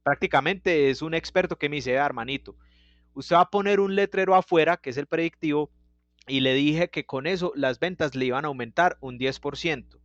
Prácticamente 0.03 0.89
es 0.89 1.01
un 1.01 1.13
experto 1.13 1.57
que 1.57 1.69
me 1.69 1.77
dice, 1.77 1.93
hermanito, 1.93 2.57
usted 3.13 3.37
va 3.37 3.41
a 3.41 3.49
poner 3.49 3.79
un 3.79 3.95
letrero 3.95 4.35
afuera, 4.35 4.77
que 4.77 4.89
es 4.89 4.97
el 4.97 5.07
predictivo, 5.07 5.71
y 6.27 6.41
le 6.41 6.53
dije 6.53 6.89
que 6.89 7.05
con 7.05 7.25
eso 7.25 7.53
las 7.55 7.79
ventas 7.79 8.15
le 8.15 8.25
iban 8.25 8.45
a 8.45 8.49
aumentar 8.49 8.97
un 9.01 9.17
10%. 9.17 9.99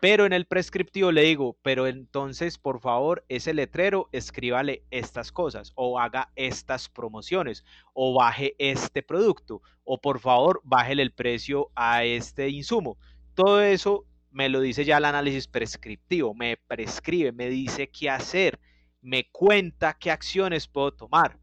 Pero 0.00 0.26
en 0.26 0.32
el 0.32 0.46
prescriptivo 0.46 1.10
le 1.10 1.22
digo, 1.22 1.58
pero 1.62 1.88
entonces 1.88 2.56
por 2.56 2.80
favor 2.80 3.24
ese 3.28 3.52
letrero 3.52 4.08
escríbale 4.12 4.84
estas 4.90 5.32
cosas 5.32 5.72
o 5.74 5.98
haga 5.98 6.30
estas 6.36 6.88
promociones 6.88 7.64
o 7.94 8.14
baje 8.14 8.54
este 8.58 9.02
producto 9.02 9.60
o 9.82 10.00
por 10.00 10.20
favor 10.20 10.60
bájele 10.62 11.02
el 11.02 11.12
precio 11.12 11.72
a 11.74 12.04
este 12.04 12.48
insumo. 12.48 12.96
Todo 13.34 13.60
eso 13.60 14.06
me 14.30 14.48
lo 14.48 14.60
dice 14.60 14.84
ya 14.84 14.98
el 14.98 15.04
análisis 15.04 15.48
prescriptivo, 15.48 16.32
me 16.32 16.56
prescribe, 16.56 17.32
me 17.32 17.48
dice 17.48 17.88
qué 17.88 18.08
hacer, 18.08 18.60
me 19.00 19.28
cuenta 19.30 19.94
qué 19.94 20.10
acciones 20.10 20.66
puedo 20.66 20.92
tomar. 20.92 21.38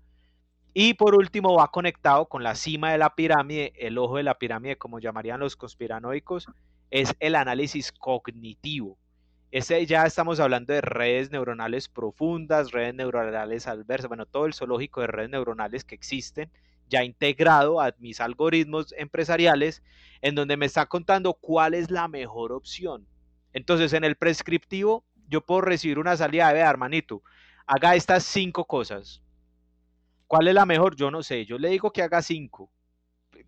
Y 0.73 0.95
por 0.95 1.15
último 1.15 1.55
va 1.55 1.71
conectado 1.71 2.27
con 2.27 2.43
la 2.43 2.55
cima 2.55 2.91
de 2.91 2.97
la 2.97 3.15
pirámide, 3.15 3.73
el 3.77 3.97
ojo 3.97 4.17
de 4.17 4.23
la 4.23 4.37
pirámide, 4.37 4.77
como 4.77 4.99
llamarían 4.99 5.39
los 5.39 5.55
conspiranoicos, 5.55 6.47
es 6.91 7.15
el 7.19 7.35
análisis 7.35 7.91
cognitivo. 7.91 8.97
Ese 9.51 9.85
ya 9.85 10.03
estamos 10.03 10.41
hablando 10.41 10.73
de 10.73 10.81
redes 10.81 11.31
neuronales 11.31 11.87
profundas, 11.87 12.71
redes 12.71 12.93
neuronales 12.93 13.67
adversas, 13.67 14.09
bueno, 14.09 14.25
todo 14.25 14.47
el 14.47 14.53
zoológico 14.53 14.99
de 14.99 15.07
redes 15.07 15.29
neuronales 15.29 15.85
que 15.85 15.95
existen, 15.95 16.51
ya 16.89 17.05
integrado 17.05 17.79
a 17.79 17.93
mis 17.99 18.19
algoritmos 18.19 18.93
empresariales, 18.97 19.81
en 20.21 20.35
donde 20.35 20.57
me 20.57 20.65
está 20.65 20.85
contando 20.87 21.35
cuál 21.35 21.73
es 21.73 21.89
la 21.89 22.09
mejor 22.09 22.51
opción. 22.51 23.07
Entonces, 23.53 23.93
en 23.93 24.03
el 24.03 24.17
prescriptivo, 24.17 25.05
yo 25.29 25.39
puedo 25.39 25.61
recibir 25.61 25.99
una 25.99 26.17
salida 26.17 26.49
de, 26.49 26.55
vea, 26.55 26.69
hermanito, 26.69 27.23
haga 27.67 27.95
estas 27.95 28.23
cinco 28.23 28.65
cosas 28.65 29.21
¿Cuál 30.27 30.47
es 30.47 30.55
la 30.55 30.65
mejor? 30.65 30.95
Yo 30.95 31.11
no 31.11 31.23
sé. 31.23 31.45
Yo 31.45 31.57
le 31.57 31.69
digo 31.69 31.91
que 31.91 32.01
haga 32.01 32.21
cinco. 32.21 32.71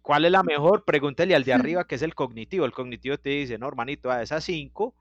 ¿Cuál 0.01 0.25
es 0.25 0.31
la 0.31 0.43
mejor? 0.43 0.85
Pregúntele 0.85 1.35
al 1.35 1.43
de 1.43 1.53
arriba, 1.53 1.87
que 1.87 1.95
es 1.95 2.01
el 2.01 2.15
cognitivo. 2.15 2.65
El 2.65 2.71
cognitivo 2.71 3.17
te 3.17 3.29
dice, 3.29 3.57
no, 3.57 3.67
hermanito, 3.67 4.11
a 4.11 4.21
esas 4.21 4.43
5, 4.43 4.95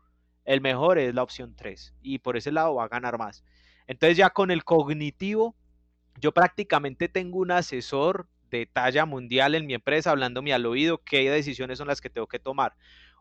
el 0.44 0.60
mejor 0.60 0.98
es 0.98 1.14
la 1.14 1.22
opción 1.22 1.54
3. 1.54 1.94
Y 2.02 2.18
por 2.18 2.36
ese 2.36 2.50
lado 2.52 2.74
va 2.76 2.84
a 2.84 2.88
ganar 2.88 3.18
más. 3.18 3.44
Entonces 3.86 4.16
ya 4.16 4.30
con 4.30 4.50
el 4.50 4.64
cognitivo, 4.64 5.54
yo 6.20 6.32
prácticamente 6.32 7.08
tengo 7.08 7.38
un 7.38 7.50
asesor 7.50 8.28
de 8.50 8.66
talla 8.66 9.04
mundial 9.06 9.54
en 9.54 9.66
mi 9.66 9.74
empresa 9.74 10.10
hablándome 10.12 10.52
al 10.54 10.66
oído 10.66 10.98
qué 11.04 11.30
decisiones 11.30 11.78
son 11.78 11.88
las 11.88 12.00
que 12.00 12.10
tengo 12.10 12.26
que 12.26 12.38
tomar. 12.38 12.74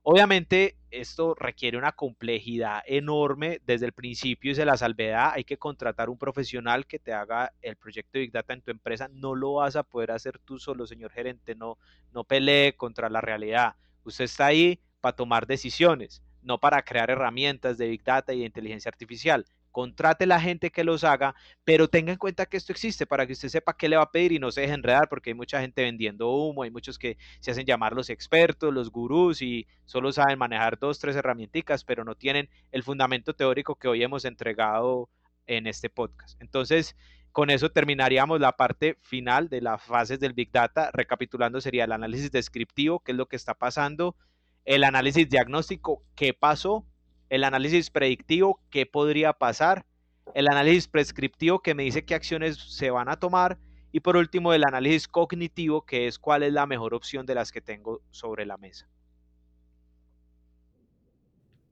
Obviamente 0.07 0.77
esto 0.91 1.33
requiere 1.33 1.79
una 1.79 1.93
complejidad 1.93 2.83
enorme 2.85 3.59
desde 3.65 3.87
el 3.87 3.91
principio 3.91 4.51
y 4.51 4.55
se 4.55 4.63
la 4.63 4.77
salvedad. 4.77 5.31
Hay 5.33 5.45
que 5.45 5.57
contratar 5.57 6.11
un 6.11 6.17
profesional 6.19 6.85
que 6.85 6.99
te 6.99 7.11
haga 7.11 7.51
el 7.63 7.75
proyecto 7.75 8.11
de 8.13 8.19
Big 8.19 8.31
Data 8.31 8.53
en 8.53 8.61
tu 8.61 8.69
empresa. 8.69 9.09
No 9.11 9.33
lo 9.33 9.53
vas 9.53 9.75
a 9.75 9.81
poder 9.81 10.11
hacer 10.11 10.37
tú 10.37 10.59
solo, 10.59 10.85
señor 10.85 11.11
gerente. 11.11 11.55
No, 11.55 11.79
no 12.13 12.23
pelee 12.23 12.75
contra 12.77 13.09
la 13.09 13.19
realidad. 13.19 13.77
Usted 14.03 14.25
está 14.25 14.45
ahí 14.45 14.79
para 15.01 15.15
tomar 15.15 15.47
decisiones, 15.47 16.21
no 16.43 16.59
para 16.59 16.83
crear 16.83 17.09
herramientas 17.09 17.79
de 17.79 17.87
Big 17.87 18.03
Data 18.03 18.31
y 18.31 18.41
de 18.41 18.45
inteligencia 18.45 18.89
artificial 18.89 19.47
contrate 19.75 20.25
la 20.25 20.39
gente 20.39 20.71
que 20.71 20.85
los 20.85 21.03
haga, 21.03 21.35
pero 21.65 21.89
tenga 21.89 22.13
en 22.13 22.17
cuenta 22.17 22.45
que 22.45 22.55
esto 22.55 22.71
existe 22.71 23.05
para 23.05 23.27
que 23.27 23.33
usted 23.33 23.49
sepa 23.49 23.75
qué 23.75 23.89
le 23.89 23.97
va 23.97 24.03
a 24.03 24.09
pedir 24.09 24.31
y 24.31 24.39
no 24.39 24.49
se 24.49 24.61
deje 24.61 24.73
enredar, 24.73 25.09
porque 25.09 25.31
hay 25.31 25.33
mucha 25.33 25.59
gente 25.59 25.83
vendiendo 25.83 26.29
humo, 26.29 26.63
hay 26.63 26.71
muchos 26.71 26.97
que 26.97 27.17
se 27.41 27.51
hacen 27.51 27.65
llamar 27.65 27.91
los 27.91 28.09
expertos, 28.09 28.73
los 28.73 28.89
gurús 28.89 29.41
y 29.41 29.67
solo 29.83 30.13
saben 30.13 30.39
manejar 30.39 30.79
dos, 30.79 30.97
tres 30.99 31.17
herramientas, 31.17 31.83
pero 31.83 32.05
no 32.05 32.15
tienen 32.15 32.47
el 32.71 32.83
fundamento 32.83 33.33
teórico 33.33 33.75
que 33.75 33.89
hoy 33.89 34.01
hemos 34.01 34.23
entregado 34.23 35.09
en 35.45 35.67
este 35.67 35.89
podcast. 35.89 36.41
Entonces, 36.41 36.95
con 37.33 37.49
eso 37.49 37.69
terminaríamos 37.69 38.39
la 38.39 38.53
parte 38.53 38.97
final 39.01 39.49
de 39.49 39.59
las 39.59 39.83
fases 39.83 40.21
del 40.21 40.31
Big 40.31 40.53
Data. 40.53 40.89
Recapitulando, 40.93 41.59
sería 41.59 41.83
el 41.83 41.91
análisis 41.91 42.31
descriptivo, 42.31 43.01
qué 43.01 43.11
es 43.11 43.17
lo 43.17 43.25
que 43.25 43.35
está 43.35 43.55
pasando, 43.55 44.15
el 44.63 44.85
análisis 44.85 45.27
diagnóstico, 45.27 46.01
qué 46.15 46.33
pasó, 46.33 46.85
el 47.29 47.43
análisis 47.43 47.89
predictivo, 47.89 48.59
qué 48.69 48.85
podría 48.85 49.33
pasar, 49.33 49.85
el 50.33 50.47
análisis 50.47 50.87
prescriptivo 50.87 51.59
que 51.59 51.75
me 51.75 51.83
dice 51.83 52.05
qué 52.05 52.15
acciones 52.15 52.57
se 52.57 52.89
van 52.89 53.09
a 53.09 53.17
tomar 53.17 53.57
y 53.91 54.01
por 54.01 54.17
último 54.17 54.53
el 54.53 54.63
análisis 54.65 55.07
cognitivo 55.07 55.85
que 55.85 56.07
es 56.07 56.19
cuál 56.19 56.43
es 56.43 56.51
la 56.51 56.65
mejor 56.65 56.93
opción 56.93 57.25
de 57.25 57.35
las 57.35 57.51
que 57.51 57.61
tengo 57.61 58.01
sobre 58.11 58.45
la 58.45 58.57
mesa. 58.57 58.89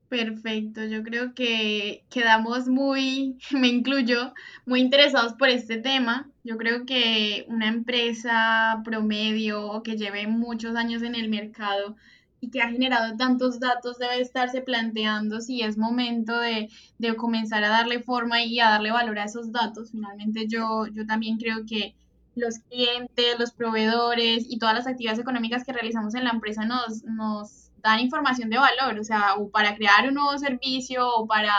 Perfecto, 0.08 0.86
yo 0.86 1.02
creo 1.02 1.34
que 1.34 2.06
quedamos 2.12 2.68
muy, 2.68 3.40
me 3.52 3.68
incluyo, 3.68 4.34
muy 4.64 4.80
interesados 4.80 5.34
por 5.34 5.50
este 5.50 5.78
tema. 5.78 6.30
Yo 6.44 6.56
creo 6.58 6.86
que 6.86 7.46
una 7.48 7.68
empresa 7.68 8.80
promedio 8.86 9.66
o 9.66 9.82
que 9.82 9.98
lleve 9.98 10.28
muchos 10.28 10.76
años 10.76 11.02
en 11.02 11.16
el 11.16 11.30
mercado 11.30 11.96
y 12.44 12.50
que 12.50 12.62
ha 12.62 12.70
generado 12.70 13.16
tantos 13.16 13.62
datos 13.62 13.98
debe 14.00 14.20
estarse 14.20 14.60
planteando 14.60 15.40
si 15.40 15.62
es 15.62 15.78
momento 15.78 16.38
de, 16.38 16.70
de, 16.98 17.16
comenzar 17.16 17.64
a 17.64 17.70
darle 17.70 18.02
forma 18.02 18.44
y 18.44 18.60
a 18.60 18.70
darle 18.70 18.92
valor 18.92 19.18
a 19.18 19.24
esos 19.24 19.54
datos. 19.54 19.92
Finalmente 19.92 20.46
yo, 20.50 20.86
yo 20.88 21.06
también 21.06 21.38
creo 21.38 21.66
que 21.66 21.96
los 22.36 22.60
clientes, 22.60 23.40
los 23.40 23.54
proveedores 23.54 24.46
y 24.50 24.58
todas 24.58 24.76
las 24.76 24.88
actividades 24.88 25.22
económicas 25.22 25.64
que 25.64 25.72
realizamos 25.72 26.16
en 26.16 26.26
la 26.26 26.32
empresa 26.32 26.66
nos, 26.66 27.06
nos 27.06 27.72
dan 27.78 28.02
información 28.02 28.50
de 28.50 28.58
valor, 28.58 29.00
o 29.00 29.04
sea, 29.06 29.36
o 29.36 29.50
para 29.50 29.74
crear 29.78 30.06
un 30.10 30.16
nuevo 30.16 30.38
servicio 30.38 31.08
o 31.16 31.26
para 31.26 31.54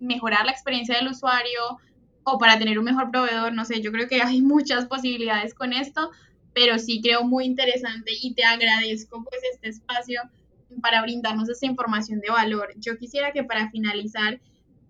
mejorar 0.00 0.46
la 0.46 0.52
experiencia 0.52 0.96
del 0.96 1.08
usuario 1.08 1.60
o 2.24 2.38
para 2.38 2.58
tener 2.58 2.78
un 2.78 2.86
mejor 2.86 3.10
proveedor, 3.10 3.52
no 3.52 3.66
sé, 3.66 3.82
yo 3.82 3.92
creo 3.92 4.08
que 4.08 4.22
hay 4.22 4.40
muchas 4.40 4.86
posibilidades 4.86 5.52
con 5.52 5.74
esto, 5.74 6.10
pero 6.54 6.78
sí 6.78 7.00
creo 7.02 7.24
muy 7.24 7.44
interesante 7.44 8.12
y 8.20 8.34
te 8.34 8.44
agradezco 8.44 9.24
pues 9.24 9.40
este 9.52 9.68
espacio 9.68 10.20
para 10.80 11.02
brindarnos 11.02 11.48
esta 11.48 11.66
información 11.66 12.20
de 12.20 12.30
valor. 12.30 12.72
Yo 12.76 12.96
quisiera 12.96 13.32
que 13.32 13.44
para 13.44 13.70
finalizar 13.70 14.40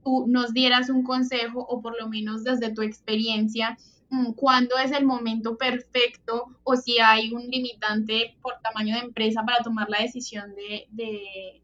tú 0.05 0.27
nos 0.29 0.53
dieras 0.53 0.91
un 0.91 1.03
consejo 1.05 1.61
o 1.69 1.81
por 1.81 2.01
lo 2.01 2.09
menos 2.09 2.45
desde 2.45 2.73
tu 2.73 2.83
experiencia, 2.83 3.79
mm, 4.11 4.33
cuándo 4.33 4.77
es 4.79 4.93
el 4.93 5.05
momento 5.05 5.57
perfecto 5.57 6.49
o 6.65 6.77
si 6.77 6.99
hay 6.99 7.33
un 7.33 7.43
limitante 7.43 8.37
por 8.43 8.55
tamaño 8.63 8.97
de 8.97 9.03
empresa 9.03 9.43
para 9.45 9.63
tomar 9.63 9.89
la 9.89 10.01
decisión 10.01 10.55
de, 10.55 10.89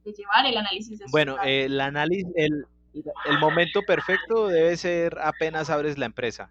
llevar 0.04 0.46
el 0.46 0.56
análisis. 0.56 0.98
De 0.98 1.06
bueno, 1.10 1.36
el 1.42 1.80
análisis, 1.80 2.26
el, 2.34 2.64
el 2.94 3.38
momento 3.38 3.82
perfecto 3.82 4.48
debe 4.48 4.76
ser 4.76 5.18
apenas 5.20 5.70
abres 5.70 5.98
la 5.98 6.06
empresa. 6.06 6.50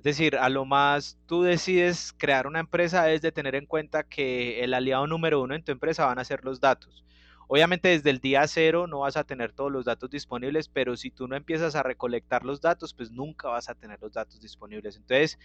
Es 0.00 0.04
decir, 0.04 0.36
a 0.36 0.48
lo 0.48 0.64
más 0.64 1.18
tú 1.26 1.42
decides 1.42 2.14
crear 2.16 2.46
una 2.46 2.60
empresa 2.60 3.10
es 3.10 3.20
de 3.20 3.32
tener 3.32 3.54
en 3.54 3.66
cuenta 3.66 4.02
que 4.02 4.64
el 4.64 4.72
aliado 4.72 5.06
número 5.06 5.42
uno 5.42 5.54
en 5.54 5.62
tu 5.62 5.72
empresa 5.72 6.06
van 6.06 6.18
a 6.18 6.24
ser 6.24 6.42
los 6.42 6.58
datos. 6.58 7.04
Obviamente 7.48 7.88
desde 7.88 8.08
el 8.08 8.18
día 8.18 8.46
cero 8.46 8.86
no 8.86 9.00
vas 9.00 9.18
a 9.18 9.24
tener 9.24 9.52
todos 9.52 9.70
los 9.70 9.84
datos 9.84 10.08
disponibles, 10.08 10.70
pero 10.70 10.96
si 10.96 11.10
tú 11.10 11.28
no 11.28 11.36
empiezas 11.36 11.74
a 11.74 11.82
recolectar 11.82 12.46
los 12.46 12.62
datos, 12.62 12.94
pues 12.94 13.10
nunca 13.10 13.48
vas 13.48 13.68
a 13.68 13.74
tener 13.74 13.98
los 14.00 14.14
datos 14.14 14.40
disponibles. 14.40 14.96
Entonces, 14.96 15.38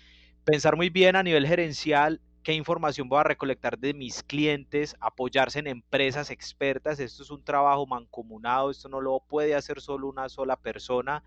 pensar 0.46 0.78
muy 0.78 0.90
bien 0.90 1.18
a 1.18 1.24
nivel 1.24 1.46
gerencial 1.46 2.22
qué 2.42 2.54
información 2.54 3.10
voy 3.10 3.20
a 3.20 3.24
recolectar 3.24 3.78
de 3.78 3.94
mis 3.94 4.24
clientes, 4.24 4.96
apoyarse 5.02 5.60
en 5.60 5.68
empresas 5.68 6.32
expertas. 6.32 7.02
Esto 7.02 7.24
es 7.24 7.30
un 7.30 7.44
trabajo 7.44 7.86
mancomunado, 7.88 8.72
esto 8.72 8.88
no 8.88 9.02
lo 9.02 9.20
puede 9.20 9.54
hacer 9.54 9.82
solo 9.82 10.08
una 10.08 10.30
sola 10.30 10.56
persona. 10.56 11.26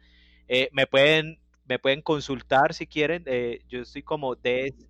Eh, 0.49 0.71
me 0.73 0.87
pueden 0.87 1.38
me 1.69 1.79
pueden 1.79 2.03
consultar 2.03 2.75
si 2.75 2.87
quieren. 2.87 3.23
Eh, 3.27 3.61
yo 3.69 3.83
estoy 3.83 4.03
como 4.03 4.35
DS, 4.35 4.89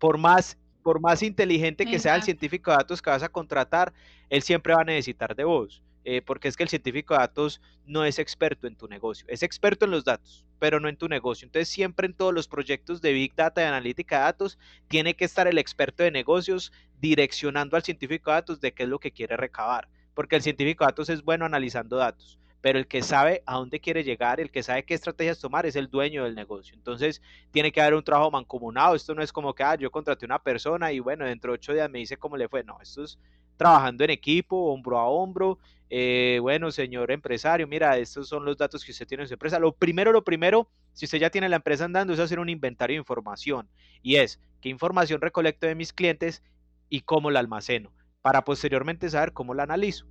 Por 0.00 0.18
más, 0.18 0.58
por 0.82 1.00
más 1.00 1.22
inteligente 1.22 1.86
que 1.86 2.00
sea 2.00 2.16
el 2.16 2.24
científico 2.24 2.72
de 2.72 2.78
datos 2.78 3.00
que 3.00 3.10
vas 3.10 3.22
a 3.22 3.28
contratar, 3.28 3.92
él 4.28 4.42
siempre 4.42 4.74
va 4.74 4.80
a 4.80 4.84
necesitar 4.84 5.36
de 5.36 5.44
vos, 5.44 5.84
eh, 6.02 6.20
porque 6.20 6.48
es 6.48 6.56
que 6.56 6.64
el 6.64 6.68
científico 6.68 7.14
de 7.14 7.20
datos 7.20 7.60
no 7.86 8.04
es 8.04 8.18
experto 8.18 8.66
en 8.66 8.74
tu 8.74 8.88
negocio, 8.88 9.24
es 9.28 9.44
experto 9.44 9.84
en 9.84 9.92
los 9.92 10.04
datos, 10.04 10.44
pero 10.58 10.80
no 10.80 10.88
en 10.88 10.96
tu 10.96 11.06
negocio. 11.06 11.46
Entonces 11.46 11.68
siempre 11.68 12.08
en 12.08 12.14
todos 12.14 12.34
los 12.34 12.48
proyectos 12.48 13.00
de 13.00 13.12
Big 13.12 13.36
Data 13.36 13.62
y 13.62 13.66
analítica 13.66 14.16
de 14.16 14.24
datos 14.24 14.58
tiene 14.88 15.14
que 15.14 15.26
estar 15.26 15.46
el 15.46 15.58
experto 15.58 16.02
de 16.02 16.10
negocios 16.10 16.72
direccionando 17.00 17.76
al 17.76 17.84
científico 17.84 18.32
de 18.32 18.34
datos 18.34 18.60
de 18.60 18.72
qué 18.72 18.82
es 18.82 18.88
lo 18.88 18.98
que 18.98 19.12
quiere 19.12 19.36
recabar, 19.36 19.88
porque 20.12 20.34
el 20.34 20.42
científico 20.42 20.82
de 20.82 20.88
datos 20.88 21.08
es 21.08 21.22
bueno 21.22 21.44
analizando 21.44 21.98
datos 21.98 22.40
pero 22.60 22.78
el 22.78 22.86
que 22.86 23.02
sabe 23.02 23.42
a 23.46 23.54
dónde 23.56 23.80
quiere 23.80 24.04
llegar, 24.04 24.40
el 24.40 24.50
que 24.50 24.62
sabe 24.62 24.84
qué 24.84 24.94
estrategias 24.94 25.38
tomar 25.38 25.66
es 25.66 25.76
el 25.76 25.88
dueño 25.88 26.24
del 26.24 26.34
negocio. 26.34 26.74
Entonces, 26.74 27.22
tiene 27.50 27.72
que 27.72 27.80
haber 27.80 27.94
un 27.94 28.04
trabajo 28.04 28.30
mancomunado. 28.30 28.94
Esto 28.94 29.14
no 29.14 29.22
es 29.22 29.32
como 29.32 29.54
que, 29.54 29.62
ah, 29.62 29.76
yo 29.76 29.90
contraté 29.90 30.26
una 30.26 30.42
persona 30.42 30.92
y 30.92 31.00
bueno, 31.00 31.24
dentro 31.24 31.52
de 31.52 31.54
ocho 31.54 31.72
días 31.72 31.90
me 31.90 32.00
dice 32.00 32.16
cómo 32.16 32.36
le 32.36 32.48
fue. 32.48 32.62
No, 32.64 32.78
esto 32.80 33.04
es 33.04 33.18
trabajando 33.56 34.04
en 34.04 34.10
equipo, 34.10 34.72
hombro 34.72 34.98
a 34.98 35.06
hombro. 35.06 35.58
Eh, 35.90 36.38
bueno, 36.40 36.70
señor 36.70 37.10
empresario, 37.10 37.66
mira, 37.66 37.98
estos 37.98 38.28
son 38.28 38.44
los 38.44 38.56
datos 38.56 38.84
que 38.84 38.92
usted 38.92 39.06
tiene 39.06 39.24
en 39.24 39.28
su 39.28 39.34
empresa. 39.34 39.58
Lo 39.58 39.72
primero, 39.72 40.12
lo 40.12 40.22
primero, 40.22 40.68
si 40.92 41.06
usted 41.06 41.18
ya 41.18 41.30
tiene 41.30 41.48
la 41.48 41.56
empresa 41.56 41.84
andando, 41.84 42.12
es 42.12 42.20
hacer 42.20 42.38
un 42.38 42.48
inventario 42.48 42.94
de 42.94 43.00
información. 43.00 43.68
Y 44.02 44.16
es, 44.16 44.40
¿qué 44.60 44.68
información 44.68 45.20
recolecto 45.20 45.66
de 45.66 45.74
mis 45.74 45.92
clientes 45.92 46.42
y 46.88 47.00
cómo 47.00 47.30
la 47.30 47.40
almaceno? 47.40 47.92
Para 48.22 48.44
posteriormente 48.44 49.10
saber 49.10 49.32
cómo 49.32 49.52
la 49.52 49.64
analizo. 49.64 50.06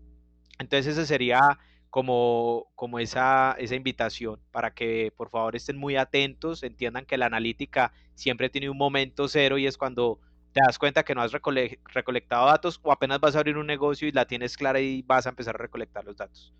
Entonces, 0.60 0.98
ese 0.98 1.06
sería 1.06 1.58
como, 1.90 2.68
como 2.76 3.00
esa, 3.00 3.56
esa 3.58 3.76
invitación 3.76 4.40
para 4.52 4.74
que 4.74 5.12
por 5.16 5.30
favor 5.30 5.56
estén 5.56 5.78
muy 5.78 5.96
atentos, 5.96 6.64
entiendan 6.64 7.06
que 7.06 7.18
la 7.18 7.26
analítica 7.26 7.94
siempre 8.16 8.50
tiene 8.50 8.70
un 8.70 8.78
momento 8.78 9.28
cero 9.28 9.58
y 9.58 9.66
es 9.66 9.78
cuando 9.78 10.20
te 10.54 10.62
das 10.66 10.78
cuenta 10.80 11.04
que 11.04 11.16
no 11.16 11.22
has 11.22 11.32
recolectado 11.32 12.48
datos 12.48 12.80
o 12.84 12.92
apenas 12.92 13.20
vas 13.20 13.36
a 13.36 13.40
abrir 13.40 13.58
un 13.58 13.68
negocio 13.68 14.08
y 14.08 14.12
la 14.12 14.26
tienes 14.26 14.58
clara 14.58 14.80
y 14.80 15.02
vas 15.04 15.26
a 15.26 15.30
empezar 15.30 15.56
a 15.56 15.60
recolectar 15.60 16.04
los 16.06 16.18
datos. 16.18 16.54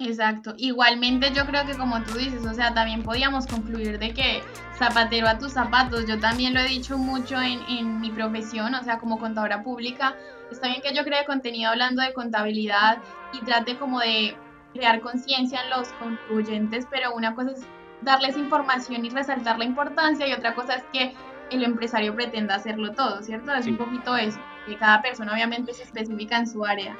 Exacto. 0.00 0.54
Igualmente 0.56 1.32
yo 1.34 1.44
creo 1.44 1.66
que 1.66 1.76
como 1.76 2.00
tú 2.04 2.14
dices, 2.14 2.46
o 2.46 2.54
sea, 2.54 2.72
también 2.72 3.02
podíamos 3.02 3.48
concluir 3.48 3.98
de 3.98 4.14
que 4.14 4.42
zapatero 4.76 5.26
a 5.26 5.38
tus 5.38 5.52
zapatos, 5.52 6.06
yo 6.06 6.20
también 6.20 6.54
lo 6.54 6.60
he 6.60 6.68
dicho 6.68 6.98
mucho 6.98 7.40
en, 7.40 7.60
en 7.68 8.00
mi 8.00 8.10
profesión, 8.10 8.74
o 8.74 8.84
sea, 8.84 8.98
como 8.98 9.18
contadora 9.18 9.64
pública, 9.64 10.14
está 10.50 10.68
bien 10.68 10.82
que 10.82 10.94
yo 10.94 11.04
cree 11.04 11.24
contenido 11.24 11.70
hablando 11.70 12.02
de 12.02 12.12
contabilidad 12.12 12.98
y 13.32 13.44
trate 13.44 13.76
como 13.76 14.00
de 14.00 14.36
crear 14.74 15.00
conciencia 15.00 15.60
en 15.62 15.70
los 15.70 15.88
contribuyentes, 15.94 16.86
pero 16.90 17.14
una 17.14 17.34
cosa 17.34 17.52
es 17.52 17.66
darles 18.02 18.36
información 18.36 19.04
y 19.04 19.10
resaltar 19.10 19.58
la 19.58 19.64
importancia 19.64 20.26
y 20.26 20.32
otra 20.32 20.54
cosa 20.54 20.76
es 20.76 20.84
que 20.92 21.14
el 21.50 21.64
empresario 21.64 22.14
pretenda 22.14 22.56
hacerlo 22.56 22.92
todo, 22.92 23.22
¿cierto? 23.22 23.52
Es 23.54 23.66
un 23.66 23.76
poquito 23.76 24.16
eso, 24.16 24.38
que 24.66 24.76
cada 24.76 25.00
persona 25.02 25.32
obviamente 25.32 25.72
se 25.72 25.82
especifica 25.82 26.36
en 26.36 26.46
su 26.46 26.64
área. 26.64 26.96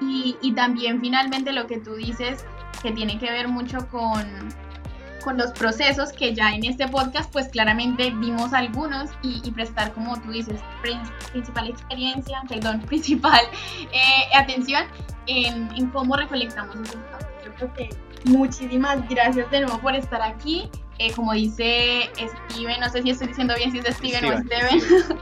Y, 0.00 0.36
y 0.40 0.52
también 0.52 1.00
finalmente 1.00 1.52
lo 1.52 1.66
que 1.66 1.78
tú 1.78 1.96
dices, 1.96 2.46
que 2.82 2.92
tiene 2.92 3.18
que 3.18 3.30
ver 3.30 3.48
mucho 3.48 3.88
con, 3.88 4.24
con 5.20 5.36
los 5.36 5.52
procesos 5.52 6.12
que 6.12 6.34
ya 6.34 6.54
en 6.54 6.64
este 6.64 6.88
podcast 6.88 7.32
pues 7.32 7.48
claramente 7.48 8.10
vimos 8.10 8.52
algunos 8.52 9.10
y, 9.22 9.50
prestar 9.50 9.92
como 9.92 10.20
tú 10.20 10.30
dices 10.30 10.60
principal 11.32 11.68
experiencia, 11.68 12.42
perdón, 12.48 12.80
principal 12.86 13.40
eh, 13.92 14.36
atención 14.36 14.84
en, 15.26 15.68
en, 15.76 15.90
cómo 15.90 16.16
recolectamos 16.16 16.76
esos 16.76 17.02
datos. 17.10 17.28
Yo 17.44 17.54
creo 17.54 17.74
que 17.74 17.88
muchísimas 18.24 19.08
gracias 19.08 19.50
de 19.50 19.60
nuevo 19.60 19.78
por 19.80 19.94
estar 19.94 20.22
aquí. 20.22 20.70
Eh, 20.98 21.12
como 21.12 21.32
dice 21.32 22.10
Steven, 22.50 22.80
no 22.80 22.88
sé 22.90 23.02
si 23.02 23.10
estoy 23.10 23.28
diciendo 23.28 23.54
bien 23.56 23.72
si 23.72 23.78
es 23.78 23.96
Steven, 23.96 24.24
o 24.24 24.38
Steven. 24.38 25.18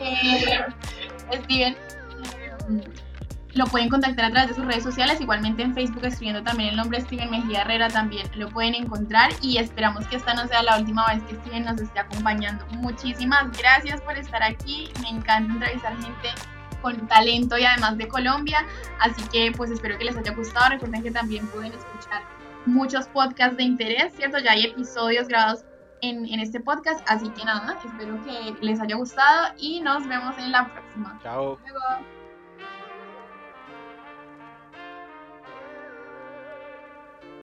eh, 0.00 0.64
Steven 1.44 1.76
lo 3.54 3.66
pueden 3.66 3.88
contactar 3.88 4.26
a 4.26 4.30
través 4.30 4.50
de 4.50 4.54
sus 4.54 4.64
redes 4.64 4.82
sociales, 4.82 5.20
igualmente 5.20 5.62
en 5.62 5.74
Facebook 5.74 6.04
escribiendo 6.04 6.42
también 6.42 6.70
el 6.70 6.76
nombre 6.76 7.00
Steven 7.00 7.30
Mejía 7.30 7.62
Herrera 7.62 7.88
también 7.88 8.26
lo 8.36 8.48
pueden 8.48 8.74
encontrar 8.74 9.30
y 9.42 9.58
esperamos 9.58 10.06
que 10.06 10.16
esta 10.16 10.34
no 10.34 10.46
sea 10.46 10.62
la 10.62 10.78
última 10.78 11.06
vez 11.06 11.22
que 11.24 11.34
Steven 11.36 11.64
nos 11.64 11.80
esté 11.80 12.00
acompañando. 12.00 12.64
Muchísimas 12.72 13.56
gracias 13.58 14.00
por 14.02 14.16
estar 14.16 14.42
aquí, 14.42 14.92
me 15.02 15.08
encanta 15.08 15.52
entrevistar 15.52 15.96
gente 15.96 16.28
con 16.80 17.06
talento 17.08 17.58
y 17.58 17.64
además 17.64 17.98
de 17.98 18.08
Colombia, 18.08 18.64
así 19.00 19.22
que 19.30 19.52
pues 19.56 19.70
espero 19.70 19.98
que 19.98 20.04
les 20.04 20.16
haya 20.16 20.32
gustado, 20.32 20.70
recuerden 20.70 21.02
que 21.02 21.10
también 21.10 21.46
pueden 21.48 21.72
escuchar 21.72 22.22
muchos 22.66 23.06
podcasts 23.08 23.56
de 23.56 23.64
interés, 23.64 24.12
¿cierto? 24.14 24.38
Ya 24.38 24.52
hay 24.52 24.64
episodios 24.66 25.28
grabados 25.28 25.64
en, 26.02 26.26
en, 26.26 26.40
este 26.40 26.60
podcast. 26.60 27.00
Así 27.08 27.28
que 27.30 27.44
nada, 27.44 27.78
espero 27.84 28.22
que 28.24 28.54
les 28.60 28.80
haya 28.80 28.96
gustado 28.96 29.54
y 29.58 29.80
nos 29.80 30.06
vemos 30.06 30.36
en 30.38 30.52
la 30.52 30.68
próxima. 30.72 31.18
Chao. 31.22 31.58